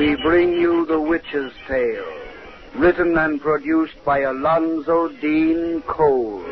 we 0.00 0.16
bring 0.22 0.54
you 0.54 0.86
The 0.86 0.98
Witch's 0.98 1.52
Tale, 1.68 2.06
written 2.76 3.18
and 3.18 3.38
produced 3.38 4.02
by 4.02 4.20
Alonzo 4.20 5.08
Dean 5.20 5.82
Cole. 5.82 6.42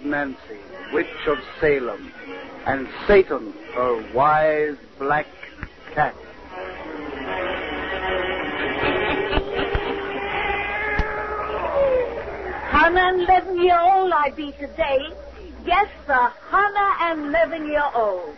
Old 0.00 0.10
Nancy, 0.10 0.58
witch 0.92 1.06
of 1.26 1.38
Salem, 1.60 2.12
and 2.66 2.88
Satan, 3.06 3.52
her 3.74 4.12
wise 4.14 4.76
black 4.98 5.26
cat. 5.94 6.14
Hundred 12.70 13.62
year 13.62 13.78
old 13.78 14.12
I 14.12 14.30
be 14.30 14.52
today. 14.52 15.12
Yes, 15.64 15.88
sir, 16.06 16.32
hundred 16.48 16.96
and 17.00 17.26
eleven 17.28 17.66
year 17.66 17.84
old. 17.94 18.34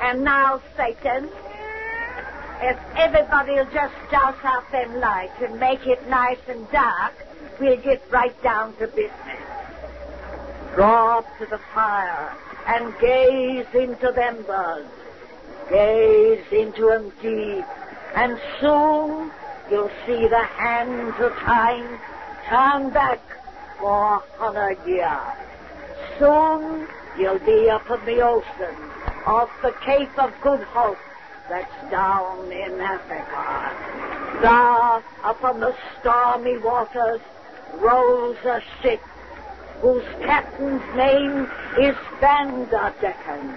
And 0.00 0.24
now, 0.24 0.60
Satan, 0.76 1.30
if 2.60 2.78
everybody'll 2.96 3.64
just 3.66 3.94
douse 4.10 4.36
out 4.42 4.70
them 4.70 5.00
lights 5.00 5.40
and 5.40 5.58
make 5.58 5.86
it 5.86 6.06
nice 6.08 6.38
and 6.48 6.70
dark, 6.70 7.14
we'll 7.58 7.80
get 7.80 8.02
right 8.10 8.40
down 8.42 8.76
to 8.76 8.86
business. 8.88 9.23
Draw 10.74 11.18
up 11.18 11.38
to 11.38 11.46
the 11.46 11.60
fire 11.72 12.36
and 12.66 12.92
gaze 12.98 13.66
into 13.74 14.10
them 14.10 14.42
buds. 14.46 14.88
Gaze 15.70 16.44
into 16.50 16.90
'em 16.90 17.10
deep, 17.22 17.64
and 18.16 18.40
soon 18.60 19.30
you'll 19.70 19.90
see 20.04 20.26
the 20.26 20.42
hands 20.42 21.14
of 21.20 21.32
time 21.36 22.00
turn 22.48 22.90
back 22.90 23.20
for 23.78 24.20
hundred 24.36 24.78
years. 24.84 25.36
Soon 26.18 26.88
you'll 27.18 27.38
be 27.38 27.70
up 27.70 27.88
in 27.90 28.04
the 28.04 28.20
ocean 28.20 28.76
off 29.26 29.50
the 29.62 29.72
Cape 29.86 30.18
of 30.18 30.32
Good 30.42 30.62
Hope 30.74 30.98
that's 31.48 31.90
down 31.90 32.50
in 32.50 32.80
Africa. 32.80 33.70
There, 34.42 35.30
up 35.30 35.44
on 35.44 35.60
the 35.60 35.74
stormy 36.00 36.58
waters, 36.58 37.20
rolls 37.74 38.36
a 38.44 38.60
ship 38.82 39.00
whose 39.84 40.02
captain's 40.22 40.82
name 40.96 41.46
is 41.78 41.94
Vanderdecken. 42.18 43.54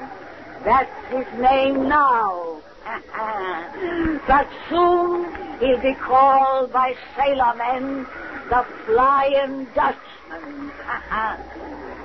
That's 0.66 0.92
his 1.10 1.26
name 1.40 1.88
now. 1.88 2.62
but 4.28 4.46
soon 4.68 5.34
he'll 5.62 5.80
be 5.80 5.94
called 5.94 6.74
by 6.74 6.96
sailormen 7.16 8.06
the 8.50 8.66
Flying 8.86 9.68
Dutchman. 9.74 10.68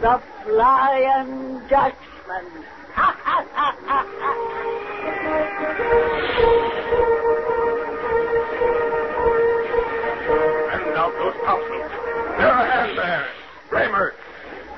the 0.00 0.22
Flying 0.44 1.60
Dutchman. 1.69 2.47
Send 10.71 10.97
out 10.97 11.12
those 11.19 11.34
topsails. 11.44 11.91
They're 12.39 12.49
a 12.49 12.71
hand 12.71 12.99
there. 12.99 13.41
Raymer. 13.72 14.15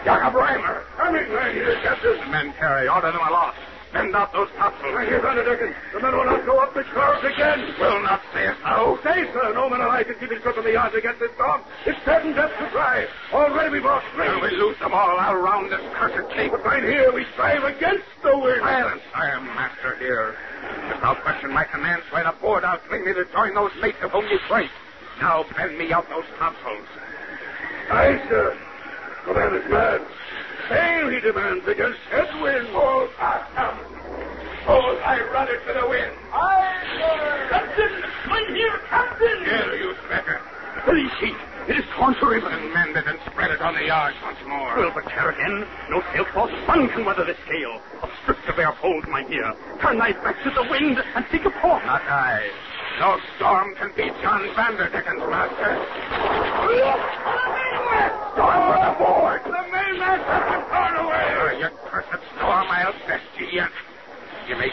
Jacob 0.05 0.35
Raymer. 0.35 0.85
Coming 0.97 1.29
right 1.33 1.55
here, 1.55 1.75
Captain. 1.83 2.17
The 2.21 2.27
men 2.27 2.53
carry. 2.55 2.89
Order 2.89 3.11
them 3.11 3.27
aloft. 3.27 3.59
Send 3.93 4.15
out 4.15 4.33
those 4.33 4.49
topsails. 4.57 4.95
Right 4.95 5.09
here, 5.09 5.21
Vanderdecken. 5.21 5.75
The 5.93 6.01
men 6.01 6.17
will 6.17 6.25
not 6.27 6.47
go 6.47 6.59
up 6.59 6.75
the 6.75 6.85
clouds 6.95 7.25
again. 7.25 7.75
Will 7.79 8.03
not 8.03 8.23
say 8.33 8.51
so. 8.63 8.99
Say, 9.03 9.27
sir. 9.33 9.53
No 9.55 9.69
man 9.71 9.81
alive 9.81 10.07
can 10.07 10.15
keep 10.19 10.31
his 10.31 10.43
grip 10.43 10.59
on 10.59 10.65
the 10.65 10.73
yards 10.73 10.95
against 10.95 11.21
this 11.21 11.31
storm. 11.35 11.63
It's 11.87 11.99
certain 12.05 12.35
death 12.35 12.51
to 12.59 12.71
try. 12.71 13.07
Already 13.33 13.71
we 13.71 13.81
brought 13.81 14.03
three. 14.15 14.29
Will 14.29 14.43
we 14.43 14.51
lose 14.51 14.79
them 14.79 14.93
all 14.93 15.19
out 15.19 15.35
around 15.35 15.71
this 15.71 15.83
cursed 15.95 16.31
cape? 16.35 16.53
But 16.53 16.65
right 16.65 16.83
here 16.83 17.13
we 17.13 17.25
strive 17.35 17.65
against 17.65 18.07
the 18.23 18.37
wind. 18.39 18.63
Silence. 18.63 19.03
I 19.15 19.31
am 19.31 19.45
master 19.47 19.97
here. 19.99 20.37
Without 20.95 21.23
question, 21.23 21.53
my 21.53 21.65
command's 21.65 22.07
right 22.13 22.27
aboard. 22.27 22.63
I'll 22.65 22.81
swing 22.87 23.05
me 23.05 23.15
to 23.15 23.25
join 23.33 23.55
those 23.55 23.73
mates 23.81 23.99
of 24.03 24.11
whom 24.11 24.27
you 24.27 24.39
fight. 24.49 24.71
Now 25.21 25.47
bend 25.57 25.79
me 25.79 25.93
out 25.93 26.09
those 26.09 26.27
topsails. 26.39 26.87
Aye, 27.91 28.23
sir. 28.29 28.59
The 29.27 29.35
man 29.35 29.55
is 29.55 29.71
mad. 29.71 30.01
Sail, 30.69 31.09
he 31.09 31.21
demands, 31.21 31.67
against 31.67 32.01
headwind. 32.11 32.69
Hold 32.69 33.11
fast, 33.17 33.53
Captain. 33.55 33.95
Hold 34.65 34.99
I 35.01 35.21
it 35.21 35.61
to 35.67 35.73
the 35.81 35.89
wind. 35.89 36.13
Aye, 36.33 36.81
sir. 36.97 37.49
Captain, 37.51 37.93
I'm 38.33 38.55
here, 38.55 38.81
Captain. 38.89 39.45
Here, 39.45 39.75
you 39.77 39.95
slacker. 40.09 40.41
Holy 40.85 41.09
sheet. 41.21 41.37
It 41.69 41.79
is 41.79 41.85
torn 41.97 42.15
to 42.17 42.27
ribbons. 42.27 42.53
And 42.53 42.73
mend 42.73 42.97
it 42.97 43.07
and 43.07 43.19
spread 43.25 43.51
it 43.51 43.61
on 43.61 43.75
the 43.75 43.85
yards 43.85 44.17
once 44.23 44.39
more. 44.47 44.77
Well, 44.77 44.93
but 44.95 45.09
tear 45.09 45.31
again. 45.31 45.67
No 45.89 46.03
sail 46.13 46.25
force 46.33 46.53
sun 46.67 46.89
can 46.89 47.05
weather 47.05 47.25
this 47.25 47.41
gale. 47.49 47.81
Obstruct 48.03 48.47
the 48.47 48.53
bare 48.53 48.73
poles, 48.73 49.05
my 49.09 49.23
dear. 49.25 49.55
Turn 49.81 49.99
thy 49.99 50.13
back 50.13 50.37
to 50.45 50.51
the 50.51 50.69
wind 50.69 51.03
and 51.15 51.25
seek 51.33 51.45
a 51.45 51.51
port. 51.51 51.85
Not 51.85 52.03
I. 52.05 52.49
No 53.01 53.19
storm 53.37 53.75
can 53.77 53.93
beat 53.97 54.13
John 54.21 54.45
Vanderdecken's 54.55 55.25
master. 55.29 55.73
Storm 58.33 58.61
for 58.69 58.81
the 58.81 58.93
board. 59.01 59.41
The 59.45 59.63
mainmast 59.73 60.25
has 60.25 60.45
been 60.53 60.65
torn 60.69 60.95
away. 61.01 61.27
Oh, 61.37 61.53
you 61.59 61.69
cursed 61.89 62.23
storm, 62.37 62.67
I'll 62.69 62.93
best 63.09 63.25
you 63.39 63.47
yet. 63.53 63.71
You 64.49 64.57
may 64.57 64.69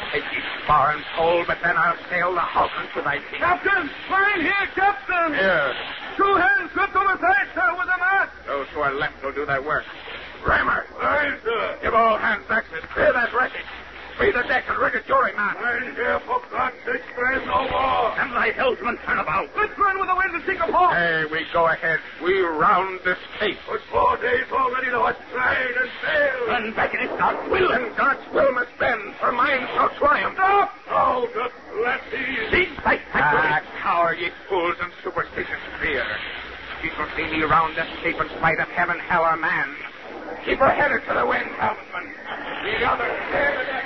and 0.71 1.03
pole, 1.15 1.43
but 1.47 1.57
then 1.61 1.75
I'll 1.75 1.97
sail 2.09 2.33
the 2.33 2.39
Hawkins 2.39 2.87
to 2.95 3.01
thy 3.01 3.19
feet. 3.19 3.39
Captain! 3.39 3.89
Fine 4.07 4.41
here, 4.41 4.67
Captain! 4.73 5.33
Here. 5.33 5.75
Two 6.15 6.35
hands 6.35 6.71
gripped 6.71 6.95
on 6.95 7.05
the 7.11 7.19
side, 7.19 7.47
sir, 7.53 7.71
with 7.75 7.87
a 7.91 7.97
mast. 7.99 8.31
Those 8.47 8.67
who 8.73 8.79
are 8.79 8.93
left 8.93 9.21
will 9.23 9.33
do 9.33 9.45
thy 9.45 9.59
work. 9.59 9.83
Raymer. 10.47 10.85
Aye, 10.99 11.37
sir. 11.43 11.77
Give 11.83 11.93
all 11.93 12.17
hands 12.17 12.45
axes. 12.49 12.83
Clear 12.93 13.11
that 13.13 13.33
wreckage. 13.33 13.67
Free 14.17 14.31
the 14.31 14.43
deck 14.43 14.65
and 14.67 14.77
rig 14.77 14.95
a 14.95 15.01
jury 15.03 15.33
man. 15.35 15.55
I'm 15.57 15.95
here 15.95 16.19
for 16.25 16.41
God's 16.51 16.75
sake, 16.85 17.03
friend, 17.15 17.45
no 17.47 17.67
more. 17.69 18.11
And 18.19 18.31
thy 18.31 18.51
helmsman 18.51 18.97
turn 19.05 19.19
about. 19.19 19.49
Let's 19.55 19.77
run 19.77 19.99
with 19.99 20.07
the 20.07 20.15
wind 20.15 20.35
and 20.35 20.43
seek 20.45 20.59
a 20.59 20.71
port. 20.71 20.93
Hey, 20.93 21.25
we 21.31 21.45
go 21.53 21.67
ahead. 21.67 21.99
We 22.23 22.39
round 22.41 22.99
this 23.03 23.17
cape. 23.39 23.57
But 23.67 23.81
four 23.91 24.17
days 24.17 24.45
already 24.51 24.87
hast 24.87 25.19
tried 25.31 25.75
and 25.75 25.91
failed. 26.03 26.30
And 26.49 26.75
back 26.75 26.93
in 26.93 27.01
his 27.01 27.09
God's 27.19 27.49
will. 27.49 27.71
And 27.71 27.95
God's 27.95 28.21
will 28.33 28.51
must 28.53 28.71
bend, 28.79 29.15
for 29.19 29.31
mine 29.31 29.61
shall 29.73 29.89
triumph. 29.97 30.35
Stop! 30.35 30.73
Oh, 30.89 31.29
God 31.33 31.51
bless 31.77 32.01
thee. 32.11 32.37
Seize 32.51 32.77
thy 32.83 32.99
Ah, 33.13 33.61
cower, 33.81 34.15
ye 34.15 34.29
fools 34.49 34.75
and 34.81 34.91
superstitious 35.03 35.61
fear. 35.79 36.05
Ye 36.83 36.89
shall 36.95 37.07
see 37.15 37.23
me 37.29 37.43
round 37.43 37.75
this 37.77 37.87
cape 38.03 38.19
in 38.19 38.27
spite 38.37 38.59
of 38.59 38.67
heaven, 38.69 38.99
hell, 38.99 39.23
or 39.23 39.37
man. 39.37 39.69
Keep 40.45 40.59
her 40.59 40.69
headed 40.71 41.01
to 41.07 41.13
the 41.13 41.25
wind, 41.25 41.47
helmsman. 41.59 42.09
The 42.65 42.85
other, 42.89 43.05
clear 43.29 43.51
the 43.57 43.65
deck. 43.69 43.85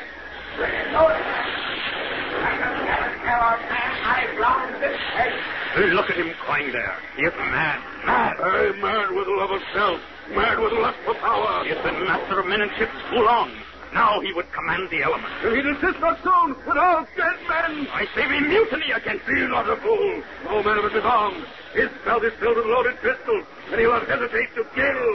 Bring 0.57 0.71
it 0.73 0.91
notice. 0.91 1.19
And 1.19 2.87
heaven, 2.87 3.19
hell, 3.19 3.43
or 3.51 3.57
man, 3.67 3.91
I 4.05 4.37
round 4.39 4.81
this 4.81 4.97
cape. 5.15 5.93
Look 5.93 6.09
at 6.09 6.15
him 6.15 6.31
crying 6.45 6.71
there. 6.71 6.95
He 7.17 7.23
is 7.23 7.33
mad. 7.35 7.81
Mad. 8.05 8.39
I'm 8.39 8.79
mad 8.79 9.11
with 9.11 9.27
love 9.27 9.51
of 9.51 9.61
self, 9.73 9.99
mad 10.33 10.59
with 10.59 10.73
lust 10.73 10.97
for 11.05 11.13
power. 11.15 11.63
He 11.63 11.69
has 11.69 11.81
been 11.83 11.99
master 12.05 12.39
of 12.39 12.45
men 12.47 12.61
and 12.61 12.71
ships 12.77 12.95
too 13.09 13.21
long. 13.21 13.51
Now 13.93 14.19
he 14.19 14.33
would 14.33 14.51
command 14.51 14.89
the 14.89 15.03
elements. 15.03 15.31
If 15.43 15.55
he 15.55 15.61
desist 15.61 15.99
not 16.01 16.19
soon, 16.19 16.55
with 16.67 16.77
all 16.77 17.07
dead 17.15 17.39
men. 17.47 17.87
I 17.93 18.05
say 18.13 18.27
we 18.27 18.41
mutiny 18.41 18.91
against 18.91 19.25
Be 19.25 19.47
not 19.47 19.69
a 19.69 19.77
fool. 19.77 20.21
No 20.45 20.63
man 20.63 20.77
of 20.79 20.85
us 20.85 20.93
is 20.93 21.05
armed. 21.05 21.45
His 21.73 21.89
belt 22.03 22.23
is 22.25 22.33
filled 22.39 22.57
with 22.57 22.65
loaded 22.65 22.99
pistols, 22.99 23.45
and 23.71 23.79
he 23.79 23.85
will 23.87 23.93
not 23.93 24.07
hesitate 24.07 24.51
to 24.55 24.63
kill. 24.75 25.05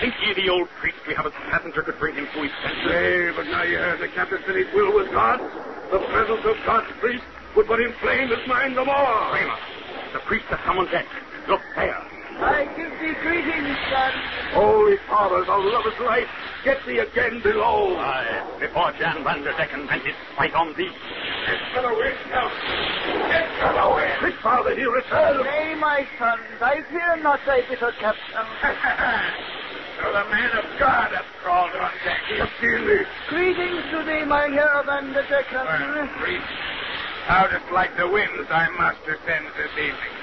Think 0.00 0.14
ye 0.22 0.34
the 0.34 0.48
old 0.48 0.68
priest 0.78 0.98
we 1.08 1.14
have 1.14 1.26
as 1.26 1.32
passenger 1.50 1.82
could 1.82 1.98
bring 1.98 2.14
him 2.14 2.28
to 2.34 2.42
his 2.42 2.52
senses? 2.62 2.86
Nay, 2.86 3.30
but 3.34 3.46
now 3.46 3.62
you 3.62 3.78
heard 3.78 4.00
the 4.00 4.08
captain 4.08 4.42
his 4.54 4.72
will 4.74 4.94
with 4.94 5.10
God. 5.10 5.40
The 5.90 5.98
presence 5.98 6.44
of 6.44 6.56
God's 6.66 6.90
priest 7.00 7.24
would 7.56 7.66
but 7.66 7.80
inflame 7.80 8.28
his 8.28 8.46
mind 8.46 8.76
the 8.76 8.84
more. 8.84 9.30
Kramer, 9.30 9.58
the 10.12 10.20
priest 10.20 10.46
has 10.46 10.60
summoned 10.66 10.90
death. 10.90 11.06
Look 11.48 11.62
there. 11.74 12.13
I 12.40 12.64
give 12.76 12.90
thee 12.98 13.14
greetings, 13.22 13.76
son. 13.90 14.12
Holy 14.52 14.96
Father, 15.08 15.44
thou 15.44 15.60
lovest 15.62 16.00
life. 16.00 16.28
Get 16.64 16.78
thee 16.86 16.98
again 16.98 17.40
below. 17.42 17.96
Aye, 17.96 18.58
before 18.58 18.92
Jan 18.98 19.22
van 19.22 19.42
der 19.42 19.52
Decken 19.52 19.86
vent 19.86 20.02
his 20.04 20.14
spite 20.32 20.54
on 20.54 20.74
thee. 20.74 20.90
Get 21.46 21.60
from 21.72 21.84
away 21.92 22.14
now. 22.30 22.48
Get 23.28 23.48
from 23.60 23.76
away. 23.76 24.10
Quick, 24.18 24.34
Father, 24.42 24.74
he 24.74 24.84
returns. 24.84 25.44
Nay, 25.44 25.74
my 25.78 26.06
son, 26.18 26.38
I 26.60 26.82
fear 26.90 27.16
not 27.22 27.40
thy 27.46 27.60
bitter 27.68 27.92
captain. 28.00 28.46
so 30.00 30.08
the 30.08 30.24
man 30.30 30.50
of 30.58 30.64
God 30.78 31.12
hath 31.12 31.28
crawled 31.42 31.70
on 31.76 31.92
deck. 32.04 32.20
He 32.28 32.36
has 32.38 32.48
seen 32.60 32.86
me. 32.86 32.98
Greetings 33.28 33.84
to 33.92 34.02
thee, 34.04 34.24
my 34.24 34.48
Herr 34.48 34.82
Van 34.86 35.12
der 35.12 35.24
Decken. 35.28 36.16
priest, 36.18 36.46
how 37.26 37.46
dost 37.46 37.70
like 37.72 37.96
the 37.96 38.08
winds 38.08 38.48
thy 38.48 38.68
master 38.78 39.18
sends 39.26 39.50
this 39.56 39.72
evening? 39.78 40.13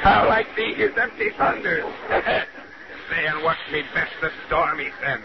How 0.00 0.28
like 0.28 0.54
thee 0.56 0.74
his 0.74 0.96
empty 0.96 1.30
thunders? 1.36 1.84
Stay 3.08 3.26
and 3.26 3.42
watch 3.42 3.58
me 3.72 3.82
best 3.94 4.12
the 4.20 4.30
storm 4.46 4.78
he 4.78 4.88
sends. 5.02 5.24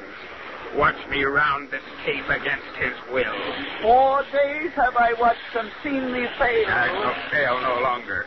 Watch 0.76 0.96
me 1.10 1.24
round 1.24 1.70
this 1.70 1.84
cape 2.04 2.28
against 2.30 2.66
his 2.80 2.94
will. 3.12 3.36
Four 3.82 4.24
days 4.32 4.72
have 4.72 4.96
I 4.98 5.14
watched 5.20 5.56
and 5.56 5.70
seen 5.84 6.12
thee 6.14 6.28
fail. 6.40 6.68
I 6.68 6.88
shall 6.88 7.32
fail 7.32 7.62
no 7.62 7.82
longer. 7.82 8.26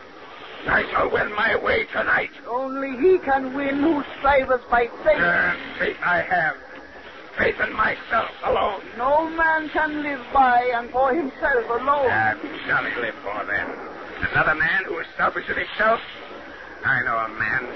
I 0.68 0.88
shall 0.90 1.10
win 1.10 1.34
my 1.34 1.56
way 1.56 1.84
tonight. 1.86 2.30
Only 2.48 2.96
he 2.98 3.18
can 3.18 3.54
win 3.54 3.80
who 3.80 4.02
striveth 4.18 4.62
by 4.70 4.88
faith. 5.04 5.18
And 5.18 5.58
faith 5.78 5.96
I 6.04 6.22
have. 6.22 6.56
Faith 7.38 7.60
in 7.60 7.72
myself 7.74 8.30
alone. 8.44 8.80
No 8.96 9.28
man 9.30 9.68
can 9.70 10.02
live 10.02 10.24
by 10.32 10.62
and 10.74 10.90
for 10.90 11.12
himself 11.14 11.68
alone. 11.68 12.10
And 12.10 12.40
shall 12.66 12.84
he 12.84 13.00
live 13.00 13.14
for 13.22 13.44
then? 13.46 13.68
Another 14.32 14.54
man 14.54 14.84
who 14.84 14.98
is 14.98 15.06
selfish 15.16 15.48
in 15.48 15.56
himself? 15.56 16.00
I 16.86 17.02
know 17.02 17.18
a 17.18 17.28
man. 17.34 17.66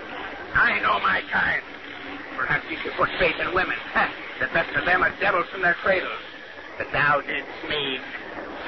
I 0.54 0.78
know 0.86 1.00
my 1.02 1.20
kind. 1.32 1.62
Perhaps 2.36 2.64
you 2.70 2.78
should 2.78 2.92
put 2.92 3.10
faith 3.18 3.34
in 3.42 3.52
women. 3.52 3.74
the 4.40 4.46
best 4.54 4.70
of 4.76 4.86
them 4.86 5.02
are 5.02 5.10
devils 5.18 5.46
from 5.50 5.62
their 5.62 5.74
cradles. 5.82 6.22
But 6.78 6.92
thou 6.92 7.20
didst 7.20 7.58
me 7.68 7.98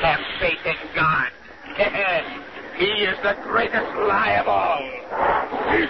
have 0.02 0.18
faith 0.40 0.58
in 0.66 0.74
God. 0.94 1.30
he 2.76 3.06
is 3.06 3.16
the 3.22 3.38
greatest 3.46 3.86
lie 4.02 4.34
of 4.42 4.48
all. 4.48 4.82
He's 5.78 5.88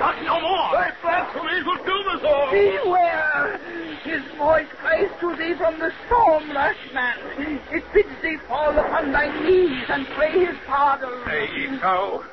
Not 0.00 0.16
no 0.24 0.40
more. 0.40 0.72
Thy 0.72 0.92
blasphemies 1.02 1.64
will 1.66 1.84
doom 1.84 2.08
us 2.16 2.24
all. 2.24 2.50
Beware! 2.50 3.60
His 4.02 4.22
voice 4.38 4.66
cries 4.80 5.10
to 5.20 5.36
thee 5.36 5.54
from 5.58 5.78
the 5.78 5.92
storm, 6.06 6.50
rash 6.52 6.78
man. 6.94 7.60
It 7.70 7.84
bids 7.92 8.08
thee 8.22 8.38
fall 8.48 8.78
upon 8.78 9.12
thy 9.12 9.28
knees 9.44 9.84
and 9.88 10.06
pray 10.16 10.46
his 10.46 10.56
pardon. 10.66 11.10
Say 11.26 11.48
ye 11.54 11.78
so? 11.80 12.24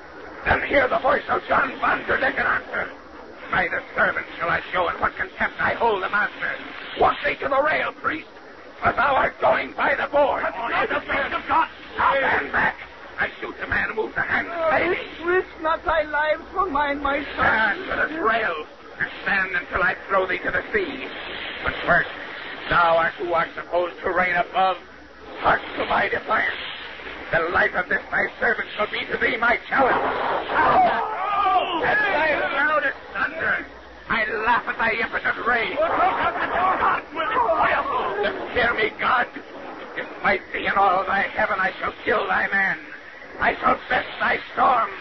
Then 0.46 0.62
hear 0.68 0.88
the 0.88 1.00
voice 1.00 1.24
of 1.30 1.42
John 1.48 1.72
Van 1.80 2.06
der 2.08 2.18
Decken 2.18 2.46
answer. 2.46 2.90
By 3.52 3.68
the 3.68 3.82
servant 3.96 4.26
shall 4.38 4.50
I 4.50 4.62
show 4.72 4.90
in 4.90 4.96
what 5.00 5.16
contempt 5.16 5.56
I 5.60 5.74
hold 5.74 6.04
the 6.04 6.10
master. 6.10 6.52
Walk 7.00 7.16
thee 7.24 7.36
to 7.36 7.48
the 7.48 7.62
rail, 7.62 7.92
priest, 8.02 8.28
for 8.82 8.92
thou 8.92 9.16
art 9.16 9.40
going 9.40 9.74
by 9.74 9.96
the 9.96 10.08
board. 10.12 10.44
Not 10.44 10.90
the 10.90 11.00
faith 11.02 11.32
of 11.32 11.48
God. 11.48 11.70
Now 11.98 12.18
stand 12.18 12.52
back. 12.52 12.76
I 13.20 13.30
shoot 13.40 13.56
the 13.62 13.68
man 13.68 13.90
who 13.90 13.96
moves 14.04 14.16
the 14.16 14.22
hand. 14.22 14.48
Oh, 14.50 14.70
Lady, 14.72 15.00
Risk 15.24 15.48
not 15.62 15.86
thy 15.86 16.02
lives 16.04 16.42
for 16.52 16.66
mine, 16.66 17.02
my 17.02 17.24
stand 17.36 17.86
son. 17.88 17.98
to 17.98 18.08
this 18.08 18.20
rail 18.20 18.66
and 19.00 19.10
stand 19.22 19.56
until 19.56 19.84
I 19.84 19.96
throw 20.10 20.26
thee 20.28 20.40
to 20.40 20.52
the 20.52 20.64
sea. 20.74 21.08
But 21.64 21.74
first, 21.86 22.10
thou 22.70 22.98
art 22.98 23.14
who 23.14 23.34
art 23.34 23.50
supposed 23.56 23.96
to 24.02 24.12
reign 24.12 24.36
above. 24.36 24.78
Hark 25.40 25.62
to 25.78 25.86
my 25.86 26.10
defiance. 26.10 26.56
The 27.34 27.50
life 27.50 27.74
of 27.74 27.90
this 27.90 28.04
thy 28.12 28.30
servant 28.40 28.70
shall 28.78 28.86
be 28.92 29.04
to 29.10 29.18
thee 29.18 29.38
my 29.38 29.58
challenge. 29.68 29.98
Oh! 29.98 31.82
At 31.84 31.98
thy 31.98 32.38
loudest 32.54 32.98
thunder, 33.12 33.66
I 34.08 34.26
laugh 34.46 34.68
at 34.68 34.78
thy 34.78 34.92
impotent 35.02 35.44
rage. 35.48 35.76
Fear 38.54 38.74
me, 38.76 38.92
God. 39.00 39.28
Despite 39.96 40.42
thee 40.54 40.68
and 40.68 40.78
all 40.78 41.04
thy 41.06 41.22
heaven, 41.24 41.58
I 41.60 41.74
shall 41.80 41.94
kill 42.06 42.28
thy 42.28 42.48
man. 42.52 42.78
I 43.40 43.56
shall 43.56 43.80
best 43.90 44.10
thy 44.20 44.38
storm. 44.54 44.92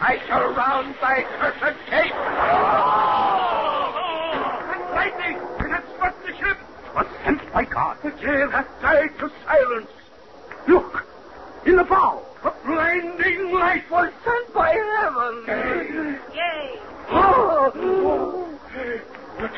I 0.00 0.18
shall 0.26 0.52
round 0.54 0.96
thy 1.00 1.22
cursed 1.38 1.78
cape. 1.86 2.14
Lightning! 4.96 5.36
It 5.60 5.70
has 5.70 5.84
struck 5.94 6.26
the 6.26 6.32
ship! 6.36 6.58
Was 6.96 7.06
sent 7.24 7.52
by 7.52 7.64
God. 7.66 7.98
The 8.02 8.10
gale 8.10 8.50
hath 8.50 8.66
died 8.82 9.16
to 9.20 9.30
silence. 9.46 9.90
Look! 10.66 11.04
In 11.66 11.76
the 11.76 11.84
bow, 11.84 12.22
a 12.44 12.50
blinding 12.66 13.52
light 13.52 13.84
was 13.90 14.10
Sent 14.24 14.54
by 14.54 14.70
heaven. 14.70 16.18
Yea. 16.34 16.78
Oh! 17.10 18.48
What? 19.38 19.54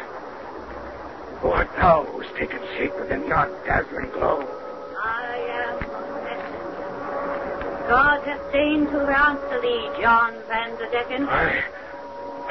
Who 1.41 1.49
art 1.49 1.69
thou 1.76 2.05
who's 2.05 2.26
taken 2.38 2.61
shape 2.76 2.94
within 2.99 3.26
yon 3.26 3.49
dazzling 3.64 4.11
glow? 4.11 4.43
I 5.02 5.37
am 5.61 5.79
blessed. 5.79 7.88
God 7.88 8.23
hath 8.25 8.53
deigned 8.53 8.88
to 8.88 9.00
answer 9.00 9.61
thee, 9.61 9.88
John 10.00 10.35
Van 10.49 10.70
der 10.76 10.91
Decken. 10.91 11.26
I. 11.29 11.64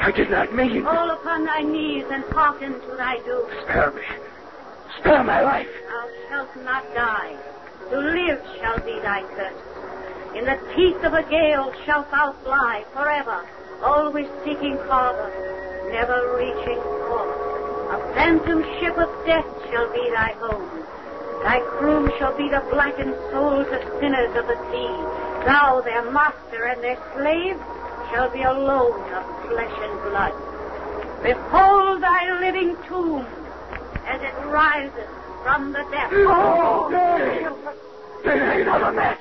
I 0.00 0.10
did 0.12 0.30
not 0.30 0.54
mean. 0.54 0.82
Fall 0.82 1.10
upon 1.10 1.44
thy 1.44 1.60
knees 1.60 2.06
and 2.10 2.24
hearken 2.32 2.72
to 2.72 2.94
thy 2.96 3.18
doom. 3.18 3.46
Spare 3.64 3.90
me. 3.92 4.02
Spare 4.98 5.24
my 5.24 5.42
life. 5.42 5.68
Thou 5.88 6.08
shalt 6.28 6.56
not 6.64 6.84
die. 6.94 7.36
To 7.90 7.98
live 7.98 8.40
shall 8.60 8.78
be 8.86 9.00
thy 9.00 9.22
curse. 9.34 10.36
In 10.36 10.44
the 10.44 10.58
teeth 10.76 11.02
of 11.02 11.12
a 11.12 11.24
gale 11.28 11.72
shalt 11.84 12.08
thou 12.12 12.32
fly 12.44 12.84
forever, 12.92 13.44
always 13.82 14.28
seeking 14.44 14.76
harbor, 14.86 15.28
never 15.90 16.36
reaching 16.38 16.78
port. 16.78 17.28
A 17.90 18.14
phantom 18.14 18.62
ship 18.78 18.96
of 18.96 19.10
death 19.26 19.50
shall 19.68 19.92
be 19.92 20.08
thy 20.14 20.32
home. 20.38 20.70
Thy 21.42 21.58
crew 21.78 22.08
shall 22.16 22.36
be 22.36 22.48
the 22.48 22.62
blackened 22.70 23.16
souls 23.32 23.66
of 23.66 23.82
sinners 23.98 24.36
of 24.36 24.46
the 24.46 24.58
sea. 24.70 24.94
Thou, 25.44 25.80
their 25.80 26.08
master 26.12 26.66
and 26.66 26.80
their 26.84 26.98
slave, 27.16 27.58
shall 28.12 28.30
be 28.30 28.42
alone 28.42 29.02
of 29.14 29.24
flesh 29.48 29.76
and 29.82 30.02
blood. 30.06 30.34
Behold 31.24 32.02
thy 32.04 32.38
living 32.38 32.76
tomb 32.86 33.26
as 34.06 34.22
it 34.22 34.34
rises 34.46 35.19
from 35.42 35.72
the 35.72 35.84
depths. 35.90 36.14
Oh, 36.16 36.88
nay. 36.90 37.46
Nay, 38.24 38.64
not 38.64 38.82
on 38.82 38.96
that. 38.96 39.18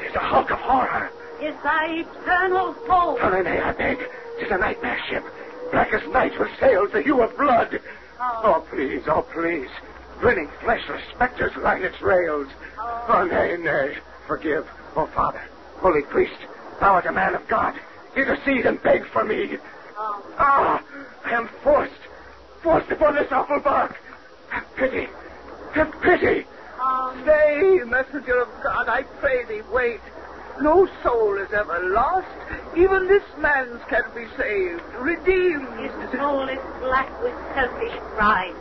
It 0.00 0.06
is 0.08 0.14
a 0.14 0.18
hulk 0.20 0.50
of 0.50 0.58
horror. 0.58 1.10
is 1.40 1.54
thy 1.62 1.86
eternal 2.00 2.72
foe. 2.86 3.18
Oh, 3.20 3.42
nay, 3.42 3.60
I 3.60 3.72
beg. 3.72 3.98
Tis 4.40 4.50
a 4.50 4.58
nightmare 4.58 4.98
ship. 5.08 5.24
Black 5.70 5.92
as 5.92 6.06
night 6.12 6.38
with 6.38 6.48
sails 6.58 6.90
the 6.92 7.02
hue 7.02 7.22
of 7.22 7.36
blood. 7.36 7.80
Ah. 8.20 8.40
Oh, 8.44 8.66
please, 8.70 9.02
oh, 9.06 9.22
please. 9.32 9.68
Grinning 10.20 10.48
fleshless 10.62 11.02
specters 11.14 11.54
line 11.56 11.82
its 11.82 12.00
rails. 12.00 12.48
Ah. 12.78 13.04
Oh, 13.20 13.24
nay, 13.26 13.56
nay. 13.56 13.96
Forgive. 14.26 14.66
Oh, 14.96 15.06
Father, 15.06 15.42
holy 15.76 16.02
priest, 16.02 16.36
thou 16.80 16.94
art 16.94 17.06
a 17.06 17.12
man 17.12 17.34
of 17.34 17.46
God. 17.48 17.74
Intercede 18.16 18.64
and 18.66 18.82
beg 18.82 19.04
for 19.06 19.24
me. 19.24 19.58
Oh, 19.96 20.24
Ah, 20.38 20.82
I 21.24 21.30
am 21.32 21.48
forced, 21.62 21.92
forced 22.62 22.90
upon 22.90 23.14
this 23.16 23.30
awful 23.32 23.60
bark. 23.60 23.96
Have 24.50 24.64
pity, 24.76 25.08
have 25.74 25.92
pity. 26.02 26.46
oh, 26.80 27.16
Stay, 27.22 27.80
messenger 27.84 28.40
of 28.40 28.48
God, 28.62 28.88
I 28.88 29.02
pray 29.20 29.44
thee, 29.44 29.62
wait. 29.72 30.00
No 30.60 30.88
soul 31.02 31.36
is 31.38 31.52
ever 31.52 31.80
lost. 31.90 32.28
Even 32.76 33.08
this 33.08 33.24
man's 33.38 33.82
can 33.88 34.04
be 34.14 34.24
saved, 34.36 34.82
redeemed. 35.00 35.66
his 35.80 36.18
soul 36.18 36.48
is 36.48 36.60
black 36.80 37.10
with 37.22 37.34
selfish 37.54 37.92
pride. 38.16 38.54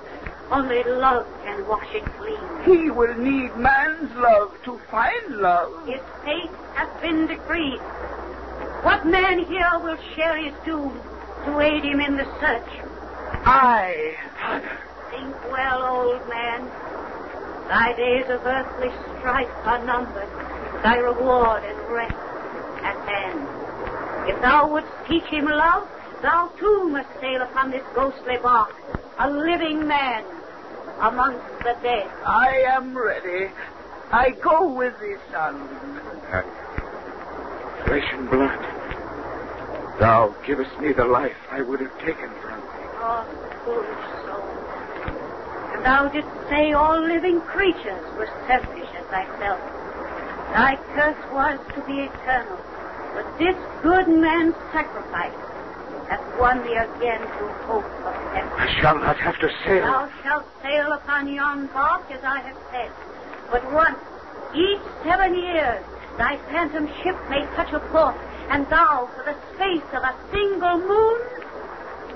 Only 0.51 0.83
love 0.83 1.25
can 1.43 1.67
wash 1.67 1.87
it 1.93 2.03
clean. 2.17 2.39
He 2.65 2.89
will 2.91 3.13
need 3.15 3.55
man's 3.57 4.11
love 4.15 4.51
to 4.65 4.79
find 4.91 5.37
love. 5.37 5.87
His 5.87 6.01
fate 6.25 6.49
has 6.75 6.89
been 7.01 7.27
decreed. 7.27 7.79
What 8.83 9.05
man 9.05 9.45
here 9.45 9.71
will 9.81 9.97
share 10.15 10.37
his 10.37 10.53
doom 10.65 10.99
to 11.45 11.59
aid 11.59 11.83
him 11.83 12.01
in 12.01 12.17
the 12.17 12.25
search? 12.39 12.69
I. 13.45 14.15
Father, 14.41 14.77
Think 15.11 15.51
well, 15.51 15.83
old 15.83 16.27
man. 16.29 16.61
Thy 17.67 17.93
days 17.95 18.25
of 18.29 18.45
earthly 18.45 18.91
strife 19.19 19.49
are 19.65 19.83
numbered. 19.85 20.29
Thy 20.83 20.97
reward 20.97 21.63
is 21.63 21.77
rest 21.89 22.13
at 22.83 22.97
hand. 23.07 24.29
If 24.29 24.41
thou 24.41 24.67
wouldst 24.71 24.91
teach 25.07 25.23
him 25.25 25.45
love, 25.45 25.87
thou 26.21 26.51
too 26.59 26.89
must 26.89 27.09
sail 27.19 27.41
upon 27.41 27.71
this 27.71 27.83
ghostly 27.93 28.37
bark, 28.41 28.73
a 29.19 29.29
living 29.29 29.87
man 29.87 30.23
amongst 30.99 31.59
the 31.59 31.75
dead. 31.81 32.07
I 32.25 32.63
am 32.67 32.97
ready. 32.97 33.51
I 34.11 34.29
go 34.29 34.71
with 34.71 34.93
thee, 35.01 35.15
son. 35.31 35.67
flesh 37.85 38.09
and 38.13 38.29
blood. 38.29 38.59
Thou 39.99 40.35
givest 40.45 40.79
me 40.79 40.93
the 40.93 41.05
life 41.05 41.37
I 41.51 41.61
would 41.61 41.79
have 41.79 41.97
taken 41.99 42.29
from 42.41 42.59
thee. 42.61 42.89
Oh, 42.99 43.25
foolish 43.65 43.87
soul. 43.87 44.22
And 44.22 44.22
thou 45.83 46.07
didst 46.07 46.29
say 46.49 46.71
all 46.71 46.99
living 47.01 47.41
creatures 47.41 48.03
were 48.17 48.29
selfish 48.47 48.89
as 48.97 49.05
thyself. 49.07 49.59
Thy 50.53 50.77
curse 50.95 51.23
was 51.31 51.59
to 51.75 51.81
be 51.81 52.07
eternal, 52.07 52.59
but 53.13 53.27
this 53.37 53.55
good 53.81 54.07
man's 54.07 54.55
sacrifice 54.71 55.35
hath 56.07 56.39
won 56.39 56.63
thee 56.63 56.75
again 56.75 57.19
to 57.19 57.43
hope 57.67 57.83
of 57.83 58.15
heaven. 58.33 58.51
I 58.55 58.67
shall 58.79 58.97
not 58.97 59.17
have 59.17 59.37
to 59.39 59.49
sail. 59.65 59.85
Thou 59.85 60.09
shalt 60.23 60.45
sail 60.61 60.91
upon 60.93 61.33
yon 61.33 61.67
bark 61.67 62.09
as 62.11 62.23
I 62.23 62.39
have 62.39 62.57
said, 62.71 62.91
but 63.51 63.63
once, 63.73 63.99
each 64.55 64.81
seven 65.03 65.35
years, 65.35 65.83
thy 66.17 66.37
phantom 66.51 66.87
ship 67.03 67.17
may 67.29 67.45
touch 67.55 67.73
a 67.73 67.79
port, 67.91 68.15
and 68.49 68.69
thou, 68.69 69.09
for 69.15 69.23
the 69.25 69.35
space 69.55 69.89
of 69.91 70.03
a 70.03 70.15
single 70.31 70.77
moon, 70.79 71.19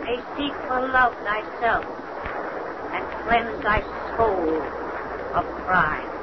may 0.04 0.18
seek 0.38 0.54
for 0.68 0.88
love 0.88 1.16
thyself 1.26 2.07
and 2.94 3.03
cleanse 3.24 3.63
thy 3.63 3.82
soul 4.15 4.62
of 5.34 5.46
crime. 5.65 6.17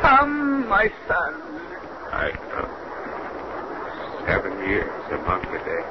Come, 0.00 0.68
my 0.68 0.90
son. 1.08 1.34
I 2.12 2.30
know. 2.48 2.68
Seven 4.26 4.58
years 4.68 5.04
among 5.12 5.42
the 5.42 5.58
dead. 5.58 5.86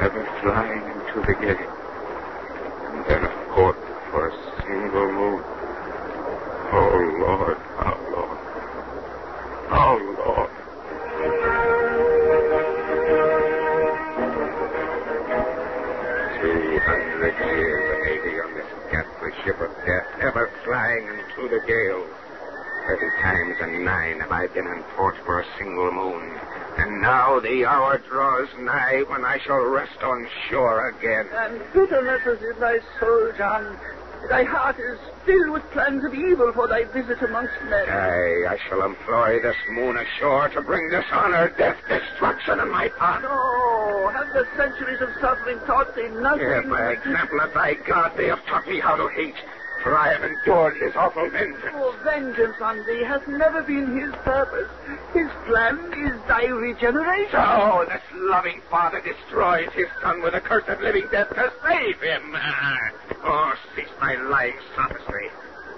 Ever 0.00 0.24
flying 0.42 0.84
into 0.84 1.20
the 1.26 1.34
gale. 1.40 1.76
And 2.90 3.04
then 3.06 3.24
a 3.24 3.32
port 3.54 3.76
for 4.10 4.28
a 4.28 4.32
single 4.62 5.12
moon. 5.12 5.42
Oh, 6.72 6.98
Lord, 7.20 7.58
oh, 7.80 7.96
Lord. 8.12 8.38
Oh, 9.72 9.96
Lord. 10.26 10.49
Hundred 17.20 17.58
years 17.58 17.84
of 17.84 18.06
eighty 18.08 18.40
on 18.40 18.54
this 18.54 18.64
ghastly 18.90 19.30
ship 19.44 19.60
of 19.60 19.68
death, 19.84 20.06
ever 20.22 20.50
flying 20.64 21.04
into 21.04 21.50
the 21.52 21.60
gale. 21.66 22.06
Thirty 22.86 23.10
times 23.20 23.56
and 23.60 23.84
nine 23.84 24.20
have 24.20 24.32
I 24.32 24.46
been 24.46 24.66
in 24.66 24.82
port 24.96 25.16
for 25.26 25.40
a 25.40 25.46
single 25.58 25.92
moon. 25.92 26.32
And 26.78 27.02
now 27.02 27.38
the 27.40 27.66
hour 27.66 27.98
draws 28.08 28.48
nigh 28.60 29.04
when 29.08 29.26
I 29.26 29.38
shall 29.44 29.60
rest 29.60 30.02
on 30.02 30.26
shore 30.48 30.88
again. 30.96 31.28
And 31.30 31.60
bitterness 31.74 32.22
is 32.24 32.40
in 32.40 32.58
thy 32.58 32.78
soul, 32.98 33.32
John. 33.36 33.76
Thy 34.28 34.44
heart 34.44 34.76
is 34.78 34.98
filled 35.26 35.50
with 35.50 35.62
plans 35.72 36.04
of 36.04 36.14
evil 36.14 36.52
for 36.52 36.68
thy 36.68 36.84
visit 36.84 37.20
amongst 37.22 37.54
men. 37.68 37.88
Aye, 37.88 38.46
I 38.48 38.58
shall 38.68 38.82
employ 38.82 39.40
this 39.40 39.56
moon 39.70 39.96
ashore 39.96 40.48
to 40.50 40.60
bring 40.62 40.88
dishonor, 40.90 41.48
death, 41.56 41.78
destruction 41.88 42.60
in 42.60 42.70
my 42.70 42.88
path. 42.90 43.22
No, 43.22 44.08
have 44.14 44.32
the 44.32 44.46
centuries 44.56 45.00
of 45.00 45.10
suffering 45.20 45.58
taught 45.66 45.94
thee 45.96 46.08
nothing? 46.08 46.40
Here, 46.40 46.62
by 46.62 46.92
example 46.92 47.40
of 47.40 47.54
thy 47.54 47.74
God, 47.74 48.12
they 48.16 48.28
have 48.28 48.44
taught 48.46 48.68
me 48.68 48.78
how 48.78 48.96
to 48.96 49.08
hate. 49.08 49.34
For 49.82 49.96
I 49.96 50.12
have 50.12 50.22
endured 50.22 50.76
his 50.76 50.94
awful 50.94 51.28
vengeance. 51.30 51.72
Oh, 51.74 51.96
vengeance 52.04 52.56
on 52.60 52.84
thee 52.86 53.02
has 53.02 53.22
never 53.26 53.62
been 53.62 53.98
his 53.98 54.12
purpose. 54.24 54.68
His 55.14 55.28
plan 55.46 55.78
is 55.96 56.20
thy 56.28 56.44
regeneration. 56.46 57.40
Oh, 57.40 57.84
so 57.84 57.92
this 57.92 58.02
loving 58.12 58.60
father 58.70 59.00
destroys 59.00 59.70
his 59.72 59.86
son 60.02 60.22
with 60.22 60.34
a 60.34 60.40
curse 60.40 60.64
of 60.68 60.80
living 60.82 61.06
death 61.10 61.30
to 61.30 61.52
save 61.66 62.00
him. 62.00 62.32
Ah. 62.34 62.90
Oh, 63.24 63.54
cease 63.74 63.88
thy 64.00 64.16
lying 64.16 64.56
sophistry. 64.76 65.28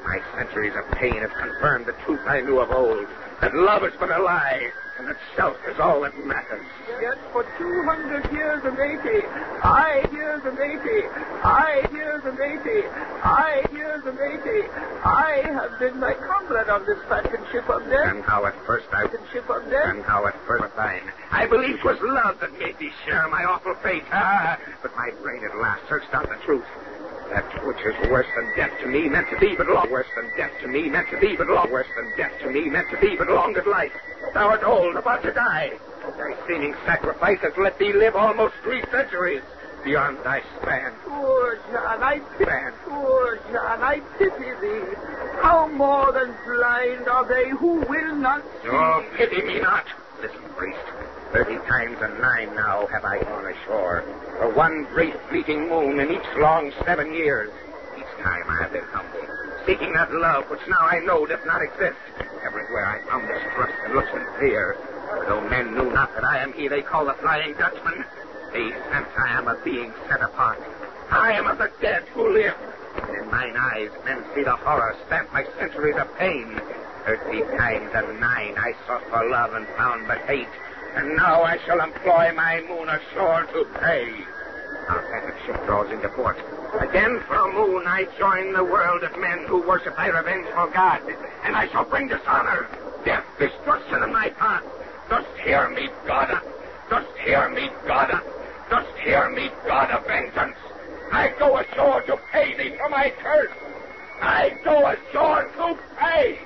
My 0.04 0.18
centuries 0.36 0.74
of 0.74 0.90
pain 0.98 1.14
have 1.14 1.32
confirmed 1.32 1.86
the 1.86 1.94
truth 2.04 2.20
I 2.26 2.40
knew 2.40 2.58
of 2.58 2.72
old. 2.72 3.06
That 3.40 3.54
love 3.54 3.84
is 3.84 3.92
but 4.00 4.10
a 4.10 4.20
lie, 4.20 4.72
and 4.98 5.08
that 5.08 5.16
self 5.36 5.56
is 5.68 5.78
all 5.78 6.00
that 6.02 6.12
matters. 6.24 6.66
Yet 7.00 7.18
for 7.32 7.44
two 7.58 7.82
hundred 7.88 8.30
years 8.32 8.62
and 8.64 8.78
eighty, 8.78 9.26
I 9.62 10.06
years 10.12 10.42
and 10.44 10.58
eighty, 10.58 11.06
I 11.42 11.88
years 11.92 12.22
and 12.24 12.38
eighty, 12.38 12.86
I 13.22 13.64
years 13.72 14.02
and 14.04 14.18
eighty, 14.18 14.68
I 15.04 15.42
have 15.52 15.78
been 15.78 16.00
thy 16.00 16.14
comrade 16.14 16.68
on 16.68 16.84
this 16.84 16.98
phantom 17.08 17.44
ship 17.50 17.68
of 17.68 17.82
death. 17.88 18.14
And 18.14 18.24
how 18.24 18.44
at 18.46 18.54
first 18.66 18.86
I 18.92 19.06
Phantom 19.08 19.24
ship 19.32 19.48
of 19.50 19.68
death. 19.70 19.86
And 19.86 20.04
how 20.04 20.26
at 20.26 20.36
first 20.46 20.62
was 20.62 20.70
thine. 20.76 21.10
I 21.30 21.46
believed 21.46 21.80
'twas 21.80 22.00
love 22.02 22.38
that 22.40 22.52
made 22.58 22.78
thee 22.78 22.92
share 23.04 23.26
my 23.28 23.44
awful 23.44 23.74
fate. 23.82 24.04
Ah, 24.12 24.58
but 24.82 24.94
my 24.94 25.10
brain 25.22 25.42
at 25.44 25.56
last 25.56 25.82
searched 25.88 26.12
out 26.12 26.28
the 26.28 26.36
truth. 26.44 26.64
That 27.32 27.64
which 27.64 27.78
is 27.80 28.10
worse 28.10 28.26
than 28.36 28.52
death 28.56 28.78
to 28.82 28.86
me 28.86 29.08
meant 29.08 29.30
to 29.30 29.38
be 29.38 29.56
but 29.56 29.66
long. 29.66 29.90
Worse 29.90 30.06
than 30.14 30.30
death 30.36 30.52
to 30.60 30.68
me 30.68 30.90
meant 30.90 31.08
to 31.10 31.18
be 31.18 31.34
but 31.34 31.48
long. 31.48 31.70
Worse 31.70 31.86
than 31.96 32.12
death 32.16 32.32
to 32.42 32.50
me 32.50 32.68
meant 32.68 32.90
to 32.90 32.98
be 32.98 33.16
but 33.16 33.28
long 33.28 33.56
of 33.56 33.66
life. 33.66 33.92
Thou 34.34 34.48
art 34.48 34.62
old, 34.62 34.96
about 34.96 35.22
to 35.22 35.32
die. 35.32 35.72
Thy 36.18 36.34
seeming 36.46 36.74
sacrifice 36.84 37.38
has 37.40 37.52
let 37.56 37.78
thee 37.78 37.94
live 37.94 38.16
almost 38.16 38.54
three 38.62 38.82
centuries 38.90 39.42
beyond 39.82 40.18
thy 40.24 40.42
span. 40.60 40.92
Poor 41.06 41.58
John, 41.72 42.02
I 42.02 42.18
pity, 42.36 42.50
Man. 42.50 42.72
poor 42.84 43.36
John, 43.50 43.82
I 43.82 44.00
pity 44.18 44.52
thee. 44.60 44.94
How 45.40 45.68
more 45.68 46.12
than 46.12 46.34
blind 46.44 47.08
are 47.08 47.24
they 47.26 47.48
who 47.48 47.80
will 47.80 48.14
not 48.14 48.42
see. 48.62 48.68
Oh, 48.68 49.04
pity 49.16 49.42
me 49.42 49.60
not. 49.60 49.86
Listen, 50.22 50.38
priest. 50.56 50.78
Thirty 51.32 51.56
times 51.66 51.98
and 52.00 52.20
nine 52.20 52.54
now 52.54 52.86
have 52.86 53.04
I 53.04 53.18
gone 53.24 53.44
ashore. 53.44 54.04
For 54.38 54.54
one 54.54 54.86
brief 54.94 55.14
fleeting 55.28 55.68
moon 55.68 55.98
in 55.98 56.12
each 56.12 56.36
long 56.38 56.72
seven 56.86 57.12
years. 57.12 57.50
Each 57.98 58.22
time 58.22 58.44
I 58.48 58.62
have 58.62 58.72
been 58.72 58.84
humble, 58.92 59.26
seeking 59.66 59.92
that 59.94 60.14
love 60.14 60.48
which 60.48 60.60
now 60.68 60.78
I 60.78 61.00
know 61.00 61.26
does 61.26 61.44
not 61.44 61.60
exist. 61.60 61.98
Everywhere 62.46 62.86
I 62.86 63.10
found 63.10 63.26
distrust 63.26 63.74
and 63.84 63.94
looks 63.94 64.10
and 64.14 64.24
fear. 64.38 64.76
For 65.10 65.26
though 65.26 65.48
men 65.48 65.74
knew 65.74 65.90
not 65.90 66.14
that 66.14 66.22
I 66.22 66.38
am 66.38 66.52
he 66.52 66.68
they 66.68 66.82
call 66.82 67.04
the 67.04 67.14
Flying 67.14 67.54
Dutchman, 67.54 68.04
they 68.52 68.70
sense 68.92 69.08
I 69.18 69.30
am 69.32 69.48
a 69.48 69.58
being 69.64 69.92
set 70.08 70.22
apart. 70.22 70.62
I 71.10 71.32
am 71.32 71.48
of 71.48 71.58
the 71.58 71.70
dead 71.80 72.04
who 72.14 72.32
live. 72.32 72.54
And 73.08 73.24
in 73.24 73.30
mine 73.30 73.56
eyes, 73.56 73.90
men 74.04 74.24
see 74.36 74.44
the 74.44 74.54
horror 74.54 74.94
stamped 75.06 75.32
by 75.32 75.46
centuries 75.58 75.96
of 75.96 76.14
pain. 76.16 76.60
Thirty 77.04 77.40
times 77.56 77.90
and 77.94 78.20
nine 78.20 78.54
I 78.56 78.74
sought 78.86 79.02
for 79.10 79.28
love 79.28 79.54
and 79.54 79.66
found 79.76 80.06
but 80.06 80.18
hate. 80.22 80.46
And 80.94 81.16
now 81.16 81.42
I 81.42 81.58
shall 81.66 81.80
employ 81.80 82.32
my 82.34 82.60
moon 82.68 82.88
ashore 82.88 83.44
to 83.44 83.64
pay. 83.80 84.12
Our 84.88 85.02
phantom 85.10 85.36
ship 85.44 85.66
draws 85.66 85.90
into 85.90 86.08
port. 86.10 86.36
Again 86.80 87.20
for 87.26 87.34
a 87.34 87.52
moon 87.52 87.86
I 87.86 88.06
join 88.18 88.52
the 88.52 88.62
world 88.62 89.02
of 89.02 89.18
men 89.18 89.46
who 89.48 89.66
worship 89.66 89.96
thy 89.96 90.08
revengeful 90.08 90.68
God. 90.68 91.02
And 91.42 91.56
I 91.56 91.68
shall 91.68 91.84
bring 91.84 92.06
dishonor, 92.06 92.68
death, 93.04 93.24
destruction 93.38 94.02
in 94.02 94.12
my 94.12 94.28
path. 94.30 94.62
Dost 95.10 95.26
hear 95.44 95.70
me, 95.70 95.88
God? 96.06 96.40
Dost 96.88 97.18
hear 97.24 97.48
me, 97.50 97.68
God? 97.86 98.22
Dost 98.70 98.96
hear 99.02 99.28
me, 99.30 99.50
God 99.66 99.90
of 99.90 100.06
vengeance? 100.06 100.56
I 101.10 101.34
go 101.38 101.58
ashore 101.58 102.02
to 102.02 102.16
pay 102.30 102.56
thee 102.56 102.76
for 102.76 102.88
my 102.88 103.12
curse. 103.22 103.50
I 104.20 104.56
go 104.64 104.86
ashore 104.86 105.50
to 105.56 105.78
pay. 105.98 106.38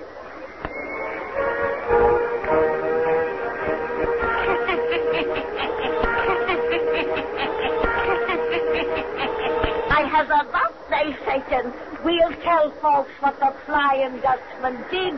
Have 10.16 10.30
a 10.30 10.44
birthday, 10.50 11.14
Satan. 11.26 11.74
We'll 12.02 12.32
tell 12.42 12.72
folks 12.80 13.10
what 13.20 13.38
the 13.38 13.52
Flying 13.66 14.18
Dutchman 14.22 14.82
did 14.90 15.12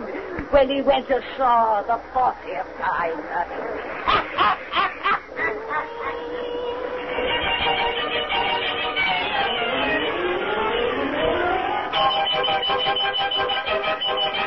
when 0.50 0.68
he 0.68 0.82
went 0.82 1.06
ashore 1.06 1.84
the 1.86 2.00
40th 2.12 2.66
time. 2.78 3.22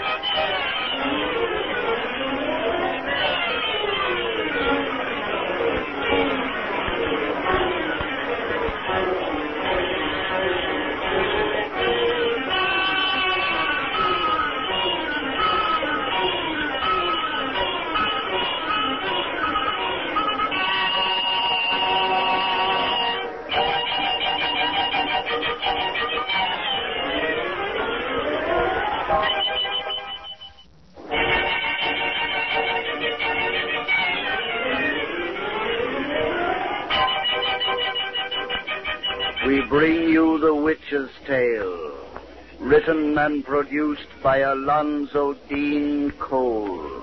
We 39.45 39.61
bring 39.61 40.09
you 40.09 40.37
The 40.37 40.53
Witch's 40.53 41.09
Tale, 41.25 41.97
written 42.59 43.17
and 43.17 43.43
produced 43.43 44.07
by 44.21 44.37
Alonzo 44.37 45.33
Dean 45.49 46.11
Cole. 46.19 47.01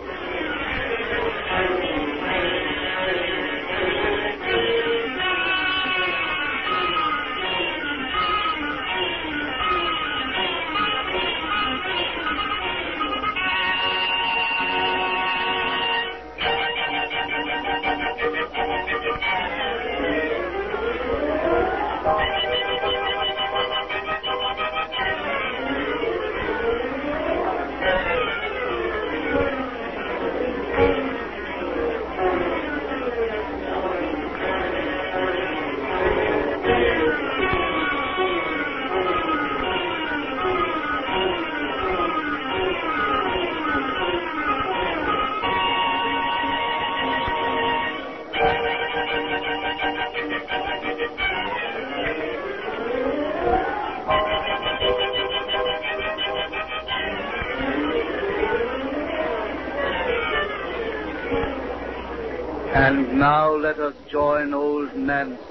And 62.89 63.19
now 63.19 63.55
let 63.55 63.79
us 63.79 63.93
join 64.11 64.55
old 64.55 64.97
Nancy 64.97 65.43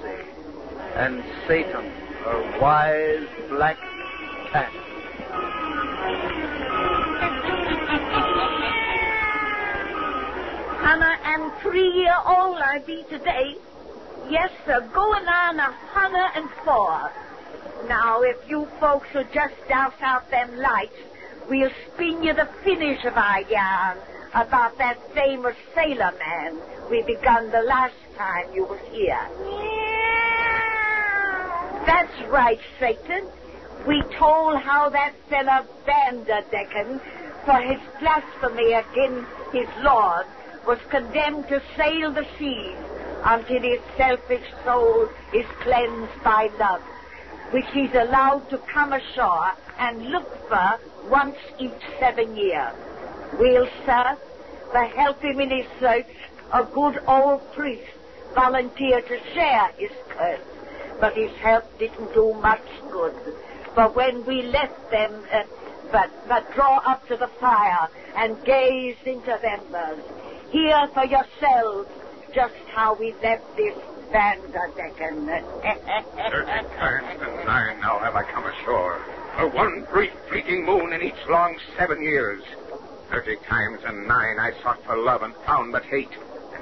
and 0.96 1.24
Satan, 1.48 1.86
her 2.26 2.60
wise 2.60 3.28
black 3.48 3.78
cat. 4.52 4.72
Hannah 10.82 11.20
and 11.26 11.52
three 11.62 11.92
year 11.92 12.18
old 12.26 12.58
I 12.58 12.82
be 12.88 13.04
today. 13.08 13.56
Yes, 14.32 14.50
sir, 14.66 14.82
going 14.92 15.28
on 15.28 15.60
a 15.60 15.72
hundred 15.94 16.32
and 16.34 16.50
four. 16.66 17.12
Now, 17.88 18.24
if 18.24 18.50
you 18.50 18.68
folks 18.80 19.14
will 19.14 19.30
just 19.32 19.54
douse 19.70 19.94
out 20.02 20.28
them 20.32 20.58
lights, 20.58 20.98
we'll 21.48 21.70
spin 21.94 22.24
you 22.24 22.34
the 22.34 22.50
finish 22.64 23.06
of 23.06 23.16
our 23.16 23.42
yarn 23.42 24.00
about 24.34 24.76
that 24.80 24.98
famous 25.14 25.56
sailor 25.76 26.14
man 26.18 26.60
we 26.90 27.02
begun 27.04 27.52
the 27.52 27.62
last 27.62 27.96
time 28.18 28.46
you 28.54 28.66
was 28.66 28.80
here. 28.92 29.20
That's 31.86 32.30
right, 32.30 32.60
Satan. 32.80 33.28
We 33.88 34.02
told 34.18 34.58
how 34.58 34.90
that 34.90 35.14
fella 35.30 35.66
Vanderdecken, 35.86 37.00
for 37.46 37.60
his 37.62 37.80
blasphemy 38.00 38.74
against 38.74 39.30
his 39.54 39.68
Lord, 39.84 40.26
was 40.66 40.80
condemned 40.90 41.48
to 41.48 41.62
sail 41.78 42.12
the 42.12 42.26
seas 42.38 42.76
until 43.24 43.62
his 43.62 43.80
selfish 43.96 44.46
soul 44.66 45.08
is 45.34 45.46
cleansed 45.62 46.24
by 46.24 46.50
love, 46.60 46.82
which 47.52 47.66
he's 47.74 47.94
allowed 47.94 48.50
to 48.50 48.58
come 48.74 48.94
ashore 48.94 49.52
and 49.80 50.08
look 50.08 50.28
for 50.50 50.80
once 51.10 51.38
each 51.60 51.72
seven 52.00 52.36
years. 52.36 52.74
We'll, 53.40 53.68
sir, 53.86 54.18
to 54.74 54.80
help 54.96 55.22
him 55.22 55.40
in 55.40 55.50
his 55.50 55.66
search, 55.80 56.08
a 56.54 56.64
good 56.64 57.00
old 57.08 57.42
priest 57.54 57.92
volunteered 58.34 59.08
to 59.08 59.20
share 59.34 59.72
his 59.78 59.92
curse, 60.10 60.40
but 61.00 61.16
his 61.16 61.32
help 61.38 61.66
didn't 61.80 62.14
do 62.14 62.34
much 62.42 62.66
good. 62.92 63.14
For 63.74 63.90
when 63.90 64.26
we 64.26 64.44
left 64.44 64.92
them, 64.92 65.24
uh, 65.32 65.44
but, 65.92 66.10
but 66.28 66.54
draw 66.54 66.78
up 66.86 67.08
to 67.08 67.18
the 67.18 67.28
fire 67.40 67.90
and 68.16 68.44
gaze 68.46 68.98
into 69.06 69.32
embers, 69.32 70.04
hear 70.52 70.88
for 70.94 71.06
yourselves 71.06 71.90
just 72.34 72.54
how 72.74 72.96
we 72.96 73.14
left 73.24 73.56
this 73.56 73.76
Vanderdecken. 74.12 75.28
Thirty 76.32 76.68
times 76.78 77.22
and 77.22 77.46
nine 77.46 77.80
now 77.82 78.00
have 78.00 78.16
I 78.16 78.24
come 78.24 78.46
ashore. 78.46 79.02
For 79.36 79.48
one 79.50 79.86
brief 79.92 80.12
fleeting 80.30 80.66
moon 80.66 80.94
in 80.94 81.02
each 81.02 81.28
long 81.30 81.58
seven 81.78 82.02
years. 82.02 82.42
Thirty 83.12 83.36
times 83.50 83.82
and 83.86 84.08
nine 84.08 84.40
I 84.40 84.54
sought 84.64 84.82
for 84.86 84.98
love 84.98 85.24
and 85.24 85.36
found 85.46 85.74
but 85.74 85.84
hate. 85.86 86.10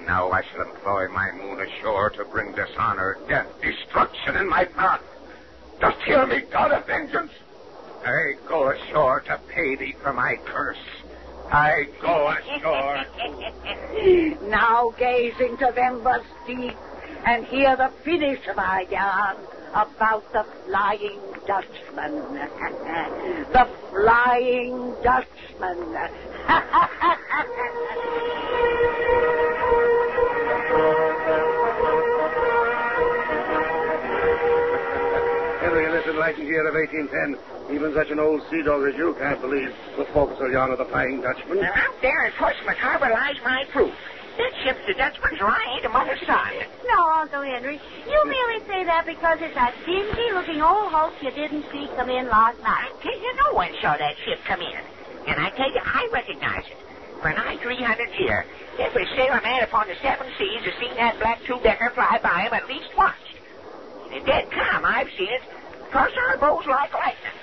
Now 0.06 0.32
I 0.32 0.44
shall 0.52 0.62
employ 0.62 1.08
my 1.08 1.32
moon 1.32 1.60
ashore 1.60 2.12
to 2.12 2.26
bring 2.26 2.52
dishonor, 2.52 3.18
death, 3.28 3.48
destruction 3.62 4.38
in 4.38 4.48
my 4.48 4.66
path. 4.66 5.02
Dost 5.82 5.98
hear 6.06 6.26
me, 6.28 6.42
God 6.52 6.72
of 6.72 6.86
vengeance? 6.86 7.32
I 8.06 8.34
go 8.48 8.70
ashore 8.70 9.22
to 9.22 9.40
pay 9.50 9.76
thee 9.76 9.96
for 10.04 10.14
my 10.14 10.36
curse. 10.46 10.78
I 11.52 11.88
go 12.02 12.28
ashore. 12.28 13.04
now 14.50 14.94
gaze 14.98 15.34
into 15.40 15.74
embers 15.76 16.24
deep 16.46 16.78
and 17.26 17.46
hear 17.46 17.76
the 17.76 17.92
finish 18.04 18.46
of 18.48 18.60
our 18.60 18.84
yarn 18.84 19.38
about 19.74 20.32
the 20.34 20.46
Flying 20.66 21.20
Dutchman. 21.48 22.16
the 23.54 23.68
Flying 23.90 24.96
Dutchman. 25.02 25.98
Henry, 36.06 36.34
in 36.34 36.38
this 36.40 36.48
enlightened 36.48 36.48
year 36.48 36.68
of 36.68 36.76
1810, 36.76 37.76
even 37.76 37.94
such 37.94 38.10
an 38.10 38.20
old 38.20 38.42
sea 38.50 38.62
dog 38.64 38.88
as 38.88 38.96
you 38.96 39.16
can't 39.20 39.42
believe 39.42 39.74
the 39.98 40.06
forecastle 40.06 40.52
yarn 40.52 40.72
of 40.72 40.78
the 40.78 40.86
Flying 40.86 41.22
Dutchman. 41.22 41.62
Now, 41.62 41.74
out 41.76 42.02
there 42.02 42.26
in 42.26 42.32
Portsmouth 42.34 42.78
Harbor 42.78 43.10
lies 43.10 43.38
my 43.44 43.66
proof. 43.72 43.94
That 44.38 44.52
ship's 44.64 44.86
the 44.86 44.94
Dutchman's 44.94 45.40
right 45.40 45.82
a 45.86 45.90
mother's 45.90 46.20
side. 46.28 46.68
No, 46.86 47.10
Uncle 47.10 47.42
Henry. 47.42 47.80
You 48.06 48.24
merely 48.26 48.60
say 48.68 48.84
that 48.84 49.06
because 49.06 49.40
it's 49.40 49.56
a 49.56 49.72
dingy-looking 49.86 50.62
old 50.62 50.92
hulk 50.92 51.14
you 51.22 51.32
didn't 51.32 51.66
see 51.72 51.88
come 51.96 52.10
in 52.10 52.28
last 52.28 52.60
night. 52.60 52.92
I 52.92 53.02
tell 53.02 53.16
you, 53.16 53.36
no 53.48 53.54
one 53.54 53.72
saw 53.82 53.96
that 53.96 54.16
ship 54.26 54.40
come 54.46 54.62
in. 54.62 54.80
And 55.28 55.40
I 55.40 55.50
tell 55.52 55.72
you, 55.72 55.80
I 55.84 56.10
recognize 56.12 56.66
it. 56.68 56.78
For 57.22 57.32
nigh 57.32 57.58
300 57.58 58.10
years, 58.20 58.46
every 58.78 59.08
sailor 59.16 59.42
man 59.42 59.64
upon 59.64 59.88
the 59.88 59.96
seven 60.04 60.28
seas 60.38 60.62
has 60.66 60.74
seen 60.80 60.94
that 60.98 61.18
black 61.18 61.40
two-decker 61.48 61.92
fly 61.92 62.20
by 62.22 62.42
him 62.42 62.54
at 62.54 62.68
least 62.68 62.92
once. 62.98 63.16
In 64.12 64.24
dead 64.26 64.52
calm, 64.52 64.84
I've 64.86 65.10
seen 65.18 65.30
it 65.30 65.42
cross 65.92 66.12
our 66.30 66.38
bows 66.38 66.66
like 66.68 66.94
lightning, 66.94 67.38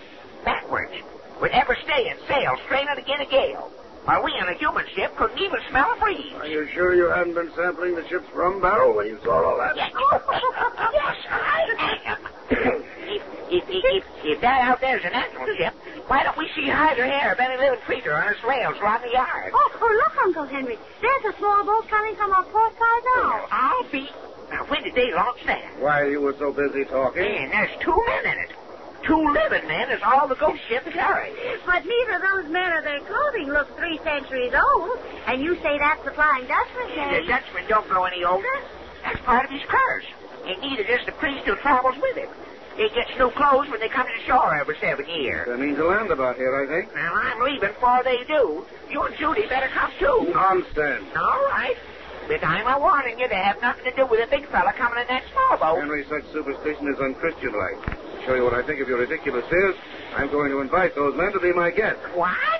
backwards, 0.44 0.92
Would 1.40 1.50
ever 1.52 1.76
staying 1.84 2.16
sail 2.28 2.56
straining 2.66 2.98
again 2.98 3.20
a 3.20 3.26
gale. 3.26 3.70
While 4.04 4.24
we 4.24 4.32
in 4.34 4.48
a 4.48 4.54
human 4.58 4.84
ship 4.96 5.14
couldn't 5.16 5.38
even 5.38 5.60
smell 5.70 5.92
a 5.92 5.96
breeze. 6.00 6.32
Are 6.34 6.46
you 6.46 6.66
sure 6.74 6.94
you 6.94 7.06
hadn't 7.08 7.34
been 7.34 7.52
sampling 7.54 7.94
the 7.94 8.06
ship's 8.08 8.26
rum 8.34 8.60
barrel 8.60 8.96
when 8.96 9.06
you 9.06 9.18
saw 9.22 9.44
all 9.46 9.58
that? 9.58 9.76
Yes, 9.76 9.92
yes 9.94 11.16
I 11.30 11.98
am. 12.04 12.18
if, 12.50 13.22
if, 13.50 13.62
if, 13.70 14.04
if 14.24 14.40
that 14.40 14.62
out 14.62 14.80
there's 14.80 15.04
a 15.04 15.10
natural 15.10 15.46
ship, 15.56 15.74
why 16.08 16.24
don't 16.24 16.36
we 16.36 16.50
see 16.56 16.68
hide 16.68 16.98
or 16.98 17.06
hair 17.06 17.32
of 17.32 17.38
any 17.38 17.56
living 17.56 17.78
creature 17.86 18.12
on 18.12 18.26
its 18.32 18.42
rails 18.42 18.76
around 18.82 19.02
the 19.02 19.12
yard? 19.12 19.52
Oh, 19.54 19.70
oh, 19.80 20.02
look, 20.04 20.16
Uncle 20.26 20.46
Henry. 20.46 20.78
There's 21.00 21.34
a 21.34 21.38
small 21.38 21.64
boat 21.64 21.86
coming 21.88 22.16
from 22.16 22.32
our 22.32 22.42
port 22.44 22.72
side 22.72 23.02
now. 23.16 23.46
I'll 23.52 23.84
be. 23.90 24.10
Now, 24.52 24.64
when 24.68 24.82
did 24.84 24.94
they 24.94 25.12
launch 25.12 25.38
that? 25.46 25.80
While 25.80 26.08
you 26.08 26.20
were 26.20 26.36
so 26.38 26.52
busy 26.52 26.84
talking. 26.84 27.22
Man, 27.22 27.50
there's 27.50 27.72
two 27.80 27.96
men 28.06 28.26
in 28.26 28.38
it. 28.44 28.50
Two 29.04 29.32
living 29.32 29.66
men 29.66 29.90
is 29.90 30.00
all 30.04 30.28
the 30.28 30.36
ghost 30.36 30.60
ship 30.68 30.84
carries. 30.92 31.34
But 31.66 31.84
neither 31.84 32.12
of 32.16 32.22
those 32.22 32.52
men 32.52 32.70
or 32.70 32.82
their 32.82 33.00
clothing 33.00 33.48
look 33.48 33.76
three 33.76 33.98
centuries 34.04 34.52
old. 34.54 34.98
And 35.26 35.42
you 35.42 35.56
say 35.56 35.78
that's 35.78 36.04
the 36.04 36.12
Flying 36.12 36.46
Dutchman, 36.46 36.86
The 36.86 37.00
Henry. 37.00 37.26
Dutchman 37.26 37.64
don't 37.68 37.88
grow 37.88 38.04
any 38.04 38.22
older. 38.24 38.46
That's 39.02 39.20
part 39.22 39.44
of 39.44 39.50
his 39.50 39.62
curse. 39.66 40.04
And 40.46 40.60
neither 40.60 40.84
does 40.84 41.04
the 41.06 41.12
priest 41.12 41.46
who 41.46 41.56
travels 41.56 41.96
with 42.00 42.16
him. 42.16 42.28
They 42.76 42.88
get 42.90 43.08
new 43.18 43.30
clothes 43.30 43.68
when 43.70 43.80
they 43.80 43.88
come 43.88 44.06
to 44.06 44.24
shore 44.24 44.54
every 44.54 44.76
seven 44.80 45.08
years. 45.08 45.48
That 45.48 45.58
means 45.58 45.78
a 45.78 45.84
land 45.84 46.10
about 46.10 46.36
here, 46.36 46.62
I 46.62 46.66
think. 46.66 46.94
Now, 46.94 47.12
I'm 47.14 47.40
leaving 47.42 47.68
before 47.68 48.02
they 48.04 48.24
do. 48.24 48.64
You 48.90 49.02
and 49.02 49.16
Judy 49.16 49.46
better 49.46 49.68
come 49.68 49.90
too. 49.98 50.30
Nonsense. 50.32 51.04
All 51.16 51.44
right. 51.50 51.76
But 52.28 52.44
I'm 52.44 52.66
a 52.66 52.78
warning 52.78 53.18
you 53.18 53.28
to 53.28 53.34
have 53.34 53.60
nothing 53.60 53.84
to 53.84 53.94
do 53.96 54.06
with 54.06 54.26
a 54.26 54.30
big 54.30 54.48
fella 54.48 54.72
coming 54.72 55.00
in 55.00 55.06
that 55.08 55.22
small 55.32 55.58
boat. 55.58 55.80
Henry, 55.80 56.04
such 56.08 56.24
superstition 56.32 56.88
is 56.88 56.98
unchristian-like. 57.00 57.96
To 58.20 58.26
show 58.26 58.34
you 58.34 58.44
what 58.44 58.54
I 58.54 58.62
think 58.62 58.80
of 58.80 58.88
your 58.88 58.98
ridiculous 58.98 59.44
fears, 59.50 59.74
I'm 60.16 60.30
going 60.30 60.50
to 60.50 60.60
invite 60.60 60.94
those 60.94 61.16
men 61.16 61.32
to 61.32 61.40
be 61.40 61.52
my 61.52 61.70
guests. 61.70 62.02
What? 62.14 62.51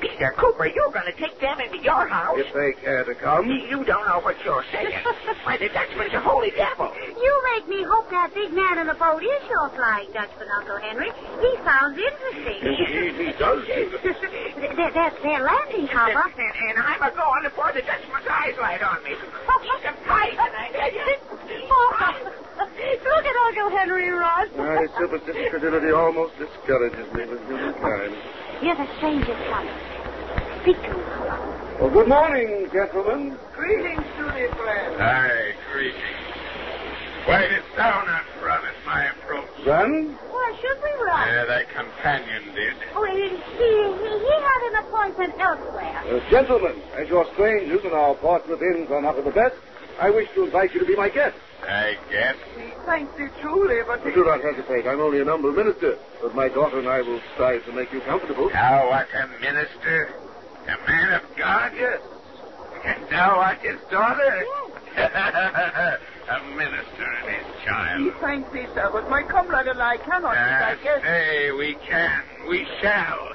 Peter 0.00 0.32
Cooper, 0.36 0.66
you're 0.66 0.90
going 0.90 1.06
to 1.06 1.16
take 1.20 1.38
them 1.40 1.60
into 1.60 1.78
your 1.78 2.08
house? 2.08 2.38
If 2.38 2.52
they 2.54 2.72
care 2.80 3.04
to 3.04 3.14
come. 3.14 3.46
You 3.50 3.84
don't 3.84 4.06
know 4.08 4.20
what 4.20 4.36
you're 4.44 4.64
saying. 4.72 4.96
Why, 5.44 5.56
the 5.58 5.68
Dutchman's 5.68 6.14
a 6.14 6.20
holy 6.20 6.50
devil. 6.52 6.90
You 6.96 7.32
make 7.54 7.68
me 7.68 7.84
hope 7.84 8.08
that 8.10 8.32
big 8.34 8.52
man 8.52 8.78
in 8.78 8.86
the 8.86 8.94
boat 8.94 9.22
is 9.22 9.42
your 9.48 9.68
Flying 9.76 10.10
Dutchman, 10.12 10.48
Uncle 10.56 10.78
Henry. 10.78 11.10
He 11.40 11.50
sounds 11.64 11.98
interesting. 12.00 12.58
Indeed, 12.64 13.14
he 13.20 13.32
does. 13.38 13.60
they're, 13.68 14.92
they're, 14.92 15.14
they're 15.22 15.44
landing, 15.44 15.88
And, 15.88 15.90
Papa. 15.90 16.32
and, 16.36 16.52
and 16.70 16.78
I'm 16.80 17.02
a 17.02 17.10
going 17.14 17.42
before 17.44 17.72
the 17.72 17.82
Dutchman's 17.82 18.26
eyes 18.28 18.56
light 18.60 18.82
on 18.82 19.04
me. 19.04 19.10
He's 19.60 19.84
a 19.84 19.92
fight, 20.08 20.36
I 20.38 20.72
tell 20.72 20.92
you. 20.92 21.16
Oh, 21.70 22.16
look 22.58 23.24
at 23.26 23.36
Uncle 23.46 23.70
Henry, 23.76 24.08
Ross. 24.10 24.48
My 24.56 24.86
superstitious 24.98 25.50
credulity 25.50 25.92
almost 25.92 26.32
discourages 26.38 27.06
me 27.12 27.26
with 27.26 27.40
human 27.46 27.74
kind. 27.74 28.14
You're 28.62 28.76
the 28.76 28.86
stranger 28.98 29.36
coming. 29.50 29.89
Speak 30.62 30.76
to 30.76 30.92
him, 30.92 31.00
Well, 31.80 31.90
good 31.90 32.08
morning, 32.08 32.68
gentlemen. 32.72 33.36
Greetings 33.56 34.04
to 34.18 34.24
thee, 34.32 34.48
friend. 34.56 35.00
Aye, 35.00 35.54
greetings. 35.72 36.20
Why 37.24 37.48
didst 37.48 37.76
thou 37.76 38.04
not 38.04 38.24
run 38.44 38.60
at 38.66 38.74
my 38.84 39.04
approach? 39.06 39.48
Run? 39.66 40.18
Why 40.28 40.56
should 40.60 40.82
we 40.82 40.92
run? 41.04 41.28
Uh, 41.28 41.44
thy 41.46 41.64
companion 41.64 42.54
did. 42.54 42.74
Oh, 42.94 43.04
he, 43.04 43.28
he, 43.56 43.70
he 44.20 44.34
had 44.36 44.62
an 44.68 44.84
appointment 44.84 45.34
elsewhere. 45.38 46.02
Uh, 46.10 46.30
gentlemen, 46.30 46.82
as 46.98 47.08
your 47.08 47.24
strangers 47.32 47.80
and 47.84 47.92
our 47.94 48.14
Portsmouth 48.16 48.60
inns 48.60 48.90
are 48.90 49.00
not 49.00 49.18
of 49.18 49.24
the 49.24 49.30
best, 49.30 49.54
I 50.00 50.10
wish 50.10 50.28
to 50.34 50.44
invite 50.44 50.74
you 50.74 50.80
to 50.80 50.86
be 50.86 50.96
my 50.96 51.08
guests. 51.08 51.38
I 51.62 51.96
guess. 52.10 52.36
Thank 52.86 53.10
you 53.18 53.30
truly, 53.40 53.80
but 53.86 54.02
Do 54.02 54.24
not 54.24 54.40
hesitate. 54.42 54.86
I'm 54.86 55.00
only 55.00 55.20
an 55.20 55.28
humble 55.28 55.52
minister, 55.52 55.98
but 56.22 56.34
my 56.34 56.48
daughter 56.48 56.78
and 56.78 56.88
I 56.88 57.02
will 57.02 57.20
strive 57.34 57.64
to 57.66 57.72
make 57.72 57.92
you 57.92 58.00
comfortable. 58.00 58.48
Now, 58.50 58.88
art 58.90 59.08
a 59.14 59.28
minister, 59.40 60.08
a 60.66 60.90
man 60.90 61.12
of 61.14 61.22
God. 61.36 61.72
Yes. 61.76 62.00
And 62.84 63.10
now 63.10 63.38
art 63.40 63.58
his 63.58 63.78
daughter? 63.90 64.44
Yes. 64.96 66.00
a 66.30 66.56
minister 66.56 67.04
and 67.04 67.28
his 67.34 67.64
child. 67.64 68.12
thank 68.20 68.52
thee, 68.52 68.66
sir, 68.74 68.88
but 68.92 69.08
my 69.10 69.22
comrade 69.22 69.66
and 69.68 69.80
I 69.80 69.96
cannot, 69.98 70.36
I 70.36 70.72
Uh, 70.72 70.76
guess. 70.82 71.02
say 71.02 71.50
we 71.52 71.74
can, 71.86 72.22
we 72.48 72.66
shall. 72.80 73.28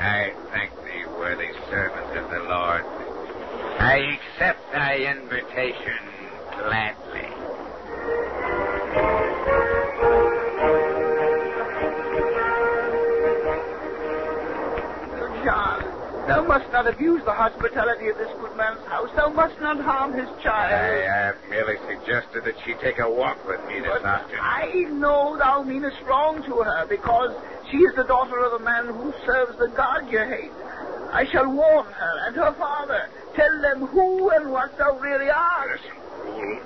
I 0.00 0.32
thank 0.52 0.70
thee, 0.84 1.04
worthy 1.18 1.50
servant 1.70 2.16
of 2.16 2.30
the 2.30 2.40
Lord. 2.48 2.84
I 3.78 4.18
accept 4.18 4.72
thy 4.72 4.96
invitation 4.96 5.98
gladly. 6.58 7.31
Thou 16.26 16.44
must 16.44 16.70
not 16.72 16.86
abuse 16.86 17.22
the 17.24 17.32
hospitality 17.32 18.08
of 18.08 18.18
this 18.18 18.30
good 18.40 18.56
man's 18.56 18.84
house. 18.86 19.10
Thou 19.16 19.28
must 19.30 19.60
not 19.60 19.80
harm 19.80 20.12
his 20.12 20.28
child. 20.42 20.72
I 20.72 21.12
have 21.12 21.36
merely 21.48 21.76
suggested 21.88 22.44
that 22.44 22.54
she 22.64 22.74
take 22.74 22.98
a 22.98 23.10
walk 23.10 23.46
with 23.46 23.64
me 23.66 23.80
this 23.80 23.90
But 23.90 24.04
afternoon. 24.04 24.40
I 24.40 24.66
know 24.92 25.36
thou 25.36 25.62
meanest 25.62 26.00
wrong 26.02 26.42
to 26.44 26.62
her 26.62 26.86
because 26.86 27.34
she 27.70 27.78
is 27.78 27.94
the 27.96 28.04
daughter 28.04 28.38
of 28.38 28.60
a 28.60 28.64
man 28.64 28.86
who 28.86 29.12
serves 29.26 29.58
the 29.58 29.68
God 29.68 30.10
you 30.10 30.18
hate. 30.18 30.52
I 31.12 31.26
shall 31.30 31.48
warn 31.48 31.86
her 31.86 32.26
and 32.26 32.36
her 32.36 32.52
father. 32.52 33.08
Tell 33.34 33.60
them 33.60 33.86
who 33.86 34.30
and 34.30 34.50
what 34.50 34.76
thou 34.78 34.98
really 34.98 35.30
art. 35.30 35.70
Listen, 35.80 35.96
fool. 36.22 36.60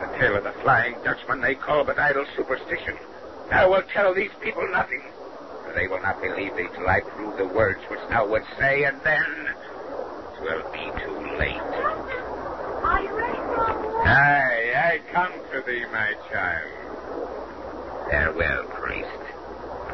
The 0.00 0.18
tale 0.18 0.36
of 0.36 0.44
the 0.44 0.52
Flying 0.62 0.96
Dutchman 1.04 1.40
they 1.40 1.54
call 1.54 1.84
but 1.84 1.98
idle 1.98 2.26
superstition. 2.36 2.96
I 3.50 3.66
will 3.66 3.82
tell 3.92 4.14
these 4.14 4.30
people 4.40 4.66
nothing. 4.70 5.02
They 5.74 5.88
will 5.88 6.00
not 6.00 6.20
believe 6.22 6.54
thee 6.56 6.68
till 6.76 6.88
I 6.88 7.00
prove 7.00 7.36
the 7.36 7.46
words 7.46 7.80
which 7.90 8.00
thou 8.08 8.26
wouldst 8.28 8.48
say, 8.58 8.84
and 8.84 9.00
then 9.02 9.24
it 9.48 10.40
will 10.40 10.62
be 10.72 10.86
too 11.02 11.36
late. 11.38 11.56
Are 11.60 13.02
you 13.02 13.12
ready 13.16 13.38
for 13.38 13.56
our 13.56 13.82
war? 13.82 14.06
Aye, 14.06 14.72
I 14.76 15.12
come 15.12 15.32
to 15.52 15.62
thee, 15.66 15.84
my 15.90 16.14
child. 16.30 16.70
Farewell, 18.10 18.64
priest. 18.66 19.08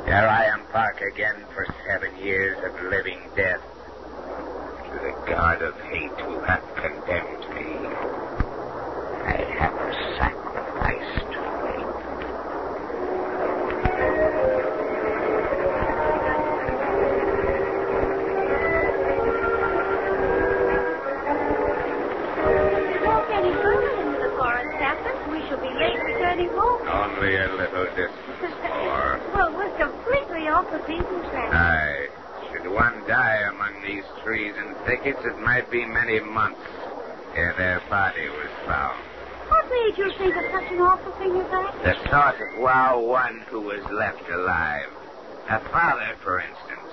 There 0.05 0.29
I 0.29 0.53
embark 0.59 1.01
again 1.01 1.45
for 1.55 1.67
seven 1.87 2.17
years 2.19 2.59
of 2.65 2.83
living 2.91 3.21
death. 3.37 3.61
To 4.91 4.99
the 4.99 5.15
God 5.31 5.63
of 5.63 5.75
hate 5.83 6.11
who 6.27 6.41
hath 6.41 6.65
condemned 6.75 7.49
me, 7.55 7.87
I 9.25 9.37
have 9.59 9.75
a 9.77 9.93
sacrifice 10.19 11.20
Only 27.31 27.45
a 27.45 27.55
little 27.55 27.85
distance 27.95 28.59
more. 28.67 29.21
well, 29.33 29.55
we're 29.55 29.71
completely 29.79 30.49
off 30.49 30.69
the 30.73 30.79
beaten 30.79 31.23
track. 31.31 31.55
Aye. 31.55 32.09
Should 32.51 32.69
one 32.69 33.07
die 33.07 33.47
among 33.49 33.83
these 33.83 34.03
trees 34.25 34.53
and 34.59 34.77
thickets, 34.85 35.21
it 35.25 35.39
might 35.39 35.71
be 35.71 35.85
many 35.85 36.19
months 36.19 36.61
ere 37.37 37.55
their 37.57 37.81
body 37.89 38.29
was 38.31 38.51
found. 38.67 38.99
What 39.47 39.71
made 39.71 39.97
you 39.97 40.11
think 40.19 40.35
of 40.35 40.43
such 40.51 40.73
an 40.73 40.81
awful 40.81 41.13
thing 41.23 41.37
as 41.37 41.49
that? 41.53 42.03
The 42.03 42.11
thought 42.11 42.35
of 42.35 42.59
wow 42.59 42.99
one 42.99 43.45
who 43.47 43.61
was 43.61 43.85
left 43.93 44.29
alive. 44.29 44.91
A 45.51 45.61
father, 45.71 46.17
for 46.25 46.41
instance, 46.41 46.91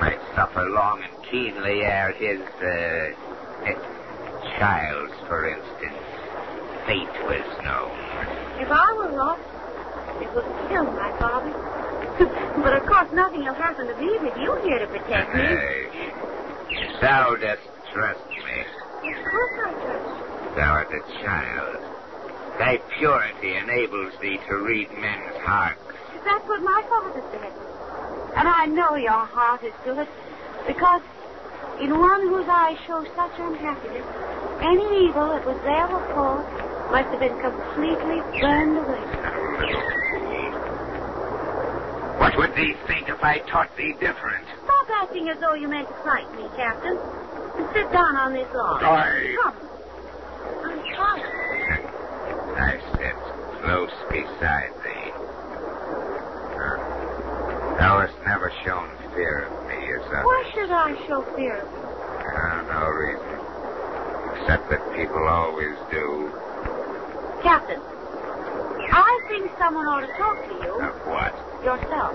might 0.00 0.18
suffer 0.34 0.68
long 0.68 1.04
and 1.04 1.30
keenly 1.30 1.82
ere 1.82 2.10
his, 2.10 2.40
uh, 2.40 3.70
eh, 3.70 4.58
child's, 4.58 5.14
for 5.28 5.46
instance, 5.46 6.02
fate 6.86 7.06
was 7.22 7.46
known. 7.62 7.94
If 8.58 8.68
I 8.68 8.92
were 8.94 9.16
lost, 9.16 9.49
it 10.22 10.32
will 10.34 10.46
kill 10.68 10.84
my 10.84 11.10
father. 11.18 11.50
but 12.62 12.72
of 12.76 12.86
course, 12.86 13.08
nothing 13.12 13.40
will 13.40 13.54
happen 13.54 13.86
to 13.86 13.96
me 13.96 14.18
with 14.20 14.36
you 14.38 14.54
here 14.62 14.78
to 14.78 14.86
protect 14.86 15.34
me. 15.34 15.42
Nay, 15.42 16.12
thou 17.00 17.36
dost 17.36 17.62
trust 17.92 18.20
me. 18.28 19.12
Of 19.12 19.24
course 19.24 19.54
I 19.64 19.72
trust. 19.72 20.56
Thou 20.56 20.70
art 20.70 20.90
a 20.92 21.00
child. 21.22 21.90
Thy 22.58 22.76
purity 22.98 23.56
enables 23.56 24.12
thee 24.20 24.38
to 24.48 24.56
read 24.56 24.90
men's 24.92 25.36
hearts. 25.38 25.80
That's 26.24 26.46
what 26.46 26.62
my 26.62 26.82
father 26.88 27.22
said. 27.32 27.52
And 28.36 28.46
I 28.46 28.66
know 28.66 28.96
your 28.96 29.24
heart 29.24 29.64
is 29.64 29.72
good, 29.84 30.06
because 30.66 31.02
in 31.80 31.98
one 31.98 32.28
whose 32.28 32.46
eyes 32.48 32.76
show 32.86 33.02
such 33.16 33.32
unhappiness, 33.38 34.04
any 34.60 35.06
evil 35.08 35.28
that 35.28 35.46
was 35.46 35.56
there 35.64 35.88
before 35.88 36.44
must 36.92 37.08
have 37.08 37.20
been 37.20 37.38
completely 37.40 38.20
burned 38.40 38.76
away. 38.76 39.99
What 42.20 42.36
would 42.36 42.54
thee 42.54 42.76
think 42.86 43.08
if 43.08 43.24
I 43.24 43.38
taught 43.50 43.74
thee 43.76 43.94
different? 43.98 44.44
Stop 44.64 44.86
acting 45.02 45.28
as 45.30 45.40
though 45.40 45.54
you 45.54 45.68
meant 45.68 45.88
to 45.88 45.94
fight 46.04 46.30
me, 46.36 46.44
Captain. 46.54 46.96
And 47.56 47.66
sit 47.72 47.90
down 47.90 48.16
on 48.16 48.32
this 48.34 48.48
log. 48.54 48.82
Aye. 48.82 49.34
Come. 49.42 49.56
I'm 50.62 50.78
sorry. 50.94 51.84
I 52.60 52.78
sit 52.94 53.16
close 53.62 53.90
beside 54.10 54.72
thee. 54.84 55.10
Huh. 56.60 56.76
Thou 57.78 58.00
hast 58.04 58.18
never 58.26 58.52
shown 58.64 58.90
fear 59.14 59.48
of 59.48 59.66
me 59.66 59.80
others. 60.10 60.24
Why 60.24 60.50
should 60.54 60.70
I 60.70 60.94
show 61.06 61.22
fear 61.36 61.56
of 61.56 61.72
you? 61.72 61.78
Uh, 61.80 62.62
no 62.68 62.86
reason. 62.88 63.36
Except 64.40 64.70
that 64.70 64.82
people 64.94 65.26
always 65.28 65.76
do. 65.90 66.30
Captain, 67.42 67.80
I 68.92 69.20
think 69.28 69.50
someone 69.58 69.86
ought 69.86 70.00
to 70.06 70.12
talk 70.18 70.42
to 70.44 70.54
you 70.66 70.72
Of 70.82 70.94
what? 71.06 71.32
yourself. 71.64 72.14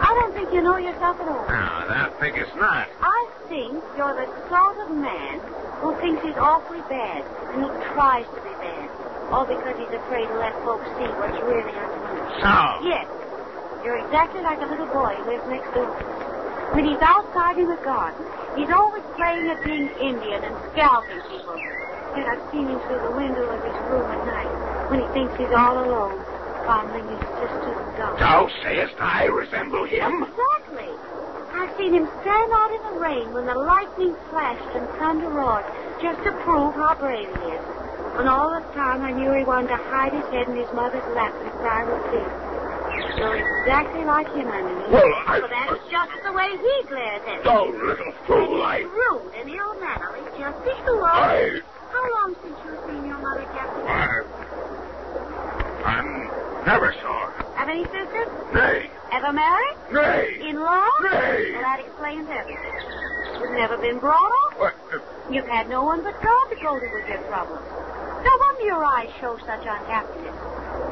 I 0.00 0.14
don't 0.20 0.32
think 0.34 0.52
you 0.52 0.62
know 0.62 0.76
yourself 0.76 1.18
at 1.20 1.28
all. 1.28 1.44
No, 1.48 1.88
that 1.88 2.18
figures 2.20 2.48
not. 2.56 2.88
I 3.00 3.20
think 3.48 3.82
you're 3.96 4.14
the 4.14 4.28
sort 4.48 4.78
of 4.78 4.94
man 4.94 5.40
who 5.80 5.94
thinks 6.00 6.22
he's 6.22 6.36
awfully 6.38 6.80
bad 6.88 7.24
and 7.54 7.64
who 7.64 7.68
tries 7.94 8.26
to 8.26 8.40
be 8.44 8.54
bad. 8.62 8.88
All 9.30 9.44
because 9.44 9.76
he's 9.76 9.92
afraid 9.92 10.26
to 10.28 10.36
let 10.38 10.54
folks 10.64 10.86
see 10.96 11.08
what's 11.18 11.36
really 11.44 11.72
underneath. 11.74 12.40
So? 12.40 12.54
Yes. 12.86 13.06
You're 13.84 13.98
exactly 14.04 14.40
like 14.42 14.60
a 14.62 14.66
little 14.66 14.86
boy 14.88 15.14
who 15.18 15.24
lives 15.32 15.46
next 15.48 15.72
door. 15.74 15.90
When 16.74 16.84
he's 16.84 17.00
outside 17.00 17.58
in 17.58 17.68
the 17.68 17.80
garden, 17.82 18.24
he's 18.56 18.70
always 18.70 19.02
playing 19.16 19.48
at 19.48 19.64
being 19.64 19.88
Indian 20.00 20.44
and 20.44 20.54
scalping 20.72 21.20
people. 21.30 21.56
Yet 22.16 22.26
I've 22.26 22.42
seen 22.52 22.68
him 22.68 22.80
through 22.88 23.02
the 23.02 23.14
window 23.16 23.44
of 23.48 23.60
his 23.64 23.76
room 23.88 24.04
at 24.10 24.26
night 24.26 24.67
when 24.88 25.00
he 25.00 25.08
thinks 25.12 25.36
he's 25.36 25.52
all 25.52 25.78
alone, 25.84 26.16
fondling 26.64 27.06
his 27.08 27.20
sister's 27.40 27.80
gun. 27.96 28.16
Thou 28.18 28.48
sayest 28.62 28.94
I 28.98 29.26
resemble 29.26 29.84
him? 29.84 30.24
Exactly. 30.24 30.88
I've 31.52 31.72
seen 31.76 31.94
him 31.94 32.06
stand 32.20 32.50
out 32.52 32.70
in 32.72 32.82
the 32.92 32.96
rain 33.00 33.32
when 33.32 33.46
the 33.46 33.54
lightning 33.54 34.14
flashed 34.30 34.72
and 34.76 34.86
thunder 34.98 35.28
roared, 35.28 35.64
just 36.00 36.22
to 36.24 36.32
prove 36.44 36.74
how 36.74 36.94
brave 36.96 37.28
he 37.28 37.44
is. 37.52 37.64
And 38.18 38.28
all 38.28 38.50
the 38.50 38.64
time 38.74 39.02
I 39.02 39.12
knew 39.12 39.32
he 39.32 39.44
wanted 39.44 39.68
to 39.68 39.76
hide 39.76 40.12
his 40.12 40.24
head 40.32 40.48
in 40.48 40.56
his 40.56 40.70
mother's 40.72 41.04
lap 41.14 41.34
and 41.38 41.50
cry 41.60 41.84
with 41.84 42.02
fear. 42.10 42.30
You're 43.18 43.36
exactly 43.36 44.04
like 44.04 44.26
him 44.34 44.48
underneath. 44.48 44.90
Well, 44.90 45.12
I- 45.26 45.40
But 45.40 45.50
that's 45.50 45.78
just 45.90 46.12
the 46.24 46.32
way 46.32 46.48
he 46.50 46.74
glares 46.88 47.22
at 47.26 47.38
me. 47.38 47.44
Thou 47.44 47.66
little 47.66 48.12
fool, 48.26 48.62
I... 48.62 48.78
Rude 48.80 49.32
and 49.38 49.48
ill-mannerly, 49.50 50.22
just 50.38 50.58
as 50.66 50.78
you 50.86 50.94
are. 51.04 51.14
I... 51.14 51.60
How 51.90 52.04
long 52.22 52.36
since 52.42 52.58
you've 52.64 52.80
seen 52.86 53.06
your 53.06 53.18
mother, 53.18 53.44
Captain? 53.54 53.86
I... 53.86 54.37
I'm 55.88 56.64
never 56.68 56.92
sure. 57.00 57.30
Have 57.56 57.68
any 57.68 57.84
sisters? 57.84 58.28
Nay, 58.52 58.90
Ever 59.10 59.32
married? 59.32 59.76
nay. 59.90 60.36
In-laws? 60.50 60.92
Nay. 61.00 61.52
Well, 61.56 61.62
that 61.64 61.80
explains 61.80 62.28
everything. 62.28 62.76
You've 63.40 63.56
never 63.56 63.78
been 63.78 63.98
brought 63.98 64.30
up. 64.44 64.60
What? 64.60 64.74
You've 65.32 65.46
had 65.48 65.68
no 65.68 65.82
one 65.84 66.02
but 66.04 66.12
God 66.22 66.44
to 66.50 66.56
go 66.60 66.78
to 66.78 66.86
with 66.92 67.08
your 67.08 67.22
troubles. 67.28 67.60
No 68.20 68.32
wonder 68.40 68.64
your 68.64 68.84
eyes 68.84 69.08
show 69.20 69.38
such 69.46 69.64
unhappiness. 69.64 70.36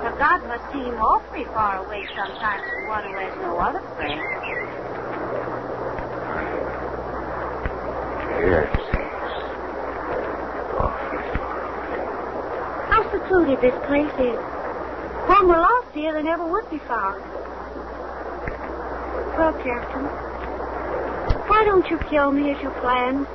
For 0.00 0.12
God 0.18 0.40
must 0.48 0.64
seem 0.72 0.94
awfully 0.96 1.44
far 1.52 1.84
away 1.84 2.06
sometimes 2.16 2.62
from 2.64 2.88
one 2.88 3.04
who 3.04 3.16
has 3.18 3.34
no 3.42 3.58
other 3.58 3.80
friend. 3.96 4.20
Yes. 8.40 8.68
Awfully 10.76 11.22
far. 11.36 11.60
How 12.88 13.10
secluded 13.10 13.60
this 13.60 13.74
place 13.86 14.12
is. 14.20 14.55
When 15.26 15.48
we're 15.48 15.60
lost 15.60 15.92
here, 15.94 16.12
they 16.12 16.22
never 16.22 16.46
would 16.46 16.70
be 16.70 16.78
found. 16.78 17.22
Well, 19.36 19.52
Captain, 19.62 20.04
why 21.48 21.64
don't 21.64 21.88
you 21.90 21.98
kill 22.10 22.32
me 22.32 22.50
as 22.50 22.62
you 22.62 22.70
planned? 22.80 23.26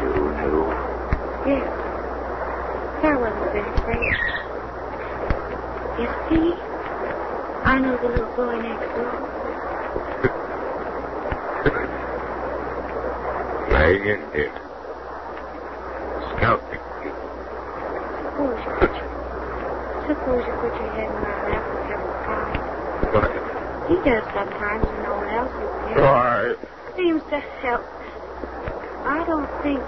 You 0.00 0.08
knew. 0.36 0.66
Yes. 1.46 1.68
There 3.02 3.18
wasn't 3.18 3.42
a 3.42 3.52
bit 3.52 3.66
afraid. 3.78 4.16
You 5.98 6.08
see, 6.28 6.54
I 7.64 7.78
know 7.78 7.96
the 7.98 8.08
little 8.08 8.32
boy 8.34 8.56
next 8.60 8.88
door. 8.96 9.12
Lying 13.70 14.04
in 14.06 14.20
bed. 14.30 14.52
Scalping 16.36 16.82
me. 17.02 17.10
Suppose 18.22 18.58
you 18.64 18.70
put 18.80 18.92
your, 18.96 19.10
suppose 20.22 20.46
you 20.46 20.54
put 20.62 20.70
your 20.78 20.90
head 20.94 21.10
in 21.10 21.18
my 21.18 21.34
lap 21.50 21.66
and 21.66 21.82
have 21.90 21.98
a. 21.98 22.14
He 23.90 23.96
does 24.06 24.22
sometimes 24.32 24.86
when 24.86 25.02
no 25.02 25.18
one 25.18 25.28
else 25.34 25.50
is 25.50 25.70
there. 25.98 26.56
Seems 26.96 27.22
to 27.30 27.40
help 27.40 27.82
I 29.04 29.24
don't 29.26 29.50
think 29.62 29.80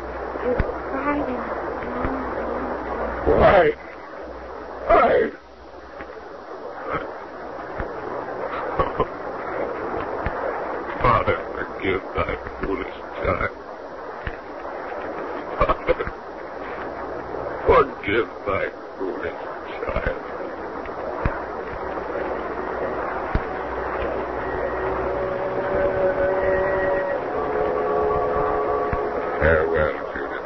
you've 0.43 0.59
cried 0.59 1.23
in 1.23 1.35
a 1.35 1.55
long, 1.95 2.19
long 2.43 3.39
Why? 3.39 3.71
Why? 4.89 5.31
Father, 11.01 11.39
forgive 11.55 12.03
thy 12.17 12.35
foolish 12.61 12.97
child. 13.23 13.55
Father, 15.59 15.99
forgive 17.67 18.29
thy 18.47 18.65
foolish 18.99 19.41
child. 19.85 20.25
Farewell, 29.45 29.93
Judith. 30.15 30.41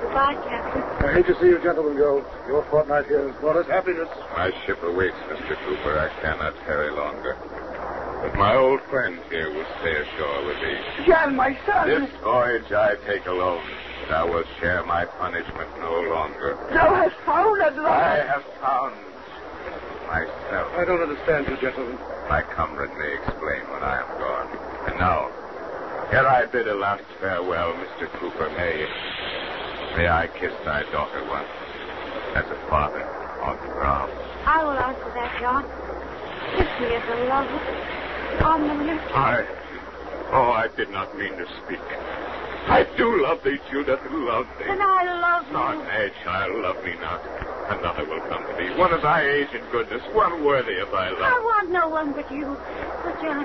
Goodbye, 0.00 0.34
Captain. 0.48 0.82
I 1.06 1.12
hate 1.12 1.17
to 1.28 1.38
see 1.40 1.52
you 1.52 1.60
gentlemen 1.60 1.94
go. 1.98 2.24
Your 2.48 2.64
fortnight 2.70 3.04
here 3.04 3.28
has 3.28 3.38
brought 3.38 3.56
us 3.56 3.66
happiness. 3.66 4.08
My 4.32 4.50
ship 4.64 4.82
awaits, 4.82 5.16
Mr. 5.28 5.60
Cooper. 5.60 6.00
I 6.00 6.08
cannot 6.22 6.56
tarry 6.64 6.90
longer. 6.90 7.36
But 8.24 8.34
my 8.36 8.56
old 8.56 8.80
friend 8.88 9.20
here 9.28 9.52
will 9.52 9.66
stay 9.80 9.92
ashore 9.92 10.46
with 10.46 10.56
me. 10.64 11.04
Jan, 11.04 11.36
my 11.36 11.52
son. 11.66 11.86
This 11.86 12.08
voyage 12.24 12.72
I 12.72 12.96
take 13.06 13.26
alone. 13.26 13.62
Thou 14.08 14.32
wilt 14.32 14.46
share 14.58 14.82
my 14.86 15.04
punishment 15.04 15.68
no 15.80 16.00
longer. 16.08 16.56
Thou 16.72 16.94
hast 16.96 17.14
found 17.26 17.60
at 17.60 17.78
I 17.78 18.24
have 18.24 18.44
found 18.64 18.96
myself. 20.08 20.72
I 20.80 20.84
don't 20.86 21.02
understand 21.02 21.46
you, 21.46 21.60
gentlemen. 21.60 21.98
My 22.30 22.40
comrade 22.40 22.96
may 22.96 23.12
explain 23.20 23.68
when 23.68 23.84
I 23.84 24.00
am 24.00 24.08
gone. 24.16 24.48
And 24.88 24.98
now, 24.98 25.28
ere 26.10 26.26
I 26.26 26.46
bid 26.46 26.68
a 26.68 26.74
last 26.74 27.04
farewell, 27.20 27.74
Mr. 27.74 28.08
Cooper, 28.16 28.48
may 28.56 28.88
may 29.98 30.06
I 30.06 30.28
kiss 30.38 30.54
thy 30.64 30.84
daughter 30.94 31.18
once, 31.26 31.50
as 32.38 32.46
a 32.46 32.58
father 32.70 33.02
on 33.42 33.58
the 33.58 33.66
brow. 33.74 34.06
I 34.46 34.62
will 34.62 34.78
answer 34.78 35.10
that, 35.10 35.34
John. 35.42 35.66
Kiss 36.54 36.70
me 36.78 36.94
as 36.94 37.02
a 37.02 37.18
lover 37.26 37.58
on 38.46 38.58
the 38.68 38.74
lips. 38.86 39.02
I, 39.10 39.42
oh, 40.30 40.54
I 40.54 40.68
did 40.76 40.90
not 40.90 41.10
mean 41.18 41.34
to 41.34 41.46
speak. 41.66 41.82
I 42.70 42.86
do 42.96 43.22
love 43.26 43.42
thee, 43.42 43.58
Judith, 43.72 43.98
love 44.12 44.46
thee. 44.62 44.70
And 44.70 44.78
I 44.80 45.02
love 45.18 45.44
Oh, 45.50 45.72
you. 45.74 45.82
nay, 45.82 46.12
child, 46.22 46.54
love 46.62 46.78
me 46.84 46.94
not. 47.02 47.18
Another 47.74 48.04
will 48.06 48.22
come 48.30 48.46
to 48.46 48.54
thee, 48.54 48.70
one 48.78 48.92
of 48.94 49.02
thy 49.02 49.26
age 49.26 49.48
and 49.52 49.66
goodness, 49.72 50.02
one 50.14 50.44
worthy 50.44 50.78
of 50.78 50.92
thy 50.92 51.10
love. 51.10 51.26
I 51.26 51.38
want 51.42 51.70
no 51.74 51.88
one 51.88 52.12
but 52.12 52.30
you. 52.30 52.46
But, 53.02 53.20
John, 53.20 53.42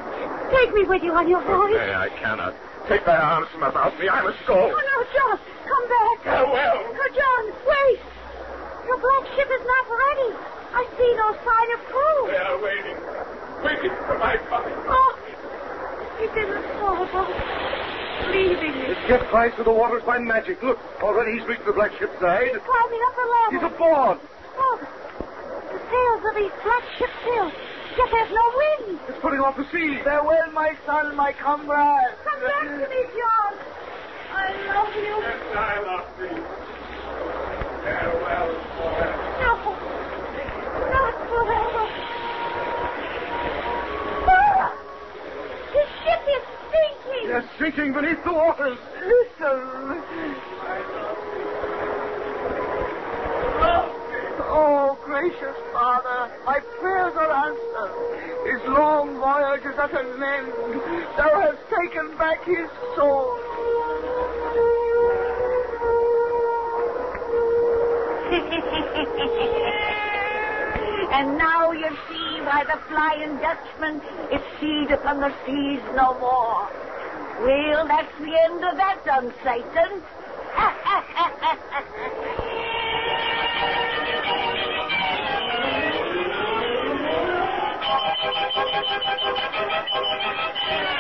take 0.54 0.72
me 0.76 0.84
with 0.86 1.02
you 1.02 1.14
on 1.18 1.28
your 1.28 1.42
voyage. 1.42 1.82
nay, 1.82 1.96
I 1.98 2.10
cannot. 2.22 2.54
Take 2.88 3.06
thy 3.06 3.18
arms 3.18 3.48
from 3.50 3.64
about 3.64 3.98
me. 4.00 4.08
I 4.08 4.22
must 4.22 4.38
go. 4.46 4.54
Oh, 4.54 4.70
no, 4.70 4.98
John, 5.18 5.40
come 5.68 5.86
back. 5.90 6.16
Farewell. 6.24 6.80
Oh, 6.94 7.10
John, 7.16 7.44
wait. 7.68 8.00
Your 8.88 9.00
black 9.00 9.24
ship 9.36 9.50
is 9.50 9.64
not 9.64 9.86
ready. 9.90 10.30
I 10.74 10.84
see 10.98 11.12
no 11.16 11.28
sign 11.46 11.68
of 11.72 11.80
crew. 11.88 12.20
They 12.28 12.42
are 12.42 12.60
waiting, 12.60 12.98
waiting 13.64 13.94
for 14.06 14.18
my 14.18 14.38
coming. 14.50 14.74
Oh, 14.90 15.12
he 16.20 16.28
didn't 16.34 16.64
fall 16.80 16.98
about 17.04 17.30
leaving 18.34 18.74
me. 18.74 18.88
This 18.88 18.98
ship 19.08 19.22
flies 19.30 19.54
through 19.54 19.66
the 19.66 19.72
waters 19.72 20.04
by 20.04 20.18
magic. 20.18 20.62
Look, 20.64 20.80
already 21.02 21.38
he's 21.38 21.48
reached 21.48 21.66
the 21.66 21.74
black 21.74 21.92
ship's 22.00 22.20
side. 22.20 22.50
Climbing 22.50 23.02
up 23.08 23.16
the 23.16 23.28
ladder. 23.30 23.52
He's 23.54 23.64
aboard. 23.64 24.18
Oh, 24.58 24.78
the 25.72 25.80
sails 25.80 26.24
of 26.26 26.36
these 26.36 26.56
black 26.64 26.84
ships 26.98 27.18
fill. 27.24 27.52
Yet 27.94 28.10
there's 28.10 28.34
no 28.34 28.46
wind. 28.58 29.00
It's 29.08 29.20
putting 29.22 29.40
off 29.40 29.56
to 29.56 29.66
sea. 29.70 30.02
Farewell, 30.04 30.52
my 30.52 30.74
son, 30.86 31.16
my 31.16 31.32
comrade. 31.34 32.18
Come 32.26 32.42
back 32.42 32.64
to 32.66 32.90
me, 32.90 33.02
John. 33.14 33.54
I 34.36 34.50
love 34.68 34.96
you. 34.96 35.16
I 35.56 35.80
love. 35.86 36.08
Farewell. 37.84 38.50
No, 39.40 39.52
not 40.90 41.16
forever. 41.30 41.86
The 45.74 45.84
ship 46.04 46.24
is 46.28 46.44
sinking. 46.72 47.26
Sinking 47.60 47.92
beneath 47.94 48.24
the 48.24 48.34
waters. 48.34 48.80
Listen. 49.06 50.04
Oh, 54.56 54.98
gracious 55.06 55.58
Father, 55.74 56.32
my 56.46 56.60
prayers 56.80 57.14
are 57.16 57.32
answered. 57.50 57.94
His 58.52 58.62
long 58.70 59.18
voyage 59.20 59.66
is 59.66 59.78
at 59.80 59.92
an 59.92 60.24
end. 60.24 60.54
Thou 61.18 61.42
hast 61.42 61.58
taken 61.70 62.18
back 62.18 62.44
his 62.46 62.70
soul. 62.96 63.40
and 68.34 68.42
now 71.38 71.70
you 71.72 71.88
see 72.10 72.42
why 72.42 72.64
the 72.64 72.80
Flying 72.90 73.38
Dutchman 73.38 74.02
is 74.32 74.42
seed 74.60 74.90
upon 74.90 75.20
the 75.20 75.32
seas 75.46 75.84
no 75.96 76.18
more. 76.18 76.68
Well, 77.46 77.86
that's 77.88 78.12
the 78.18 78.36
end 78.46 78.66
of 78.66 78.76
that 78.78 79.06
done, 79.06 79.32
Satan. 79.44 80.02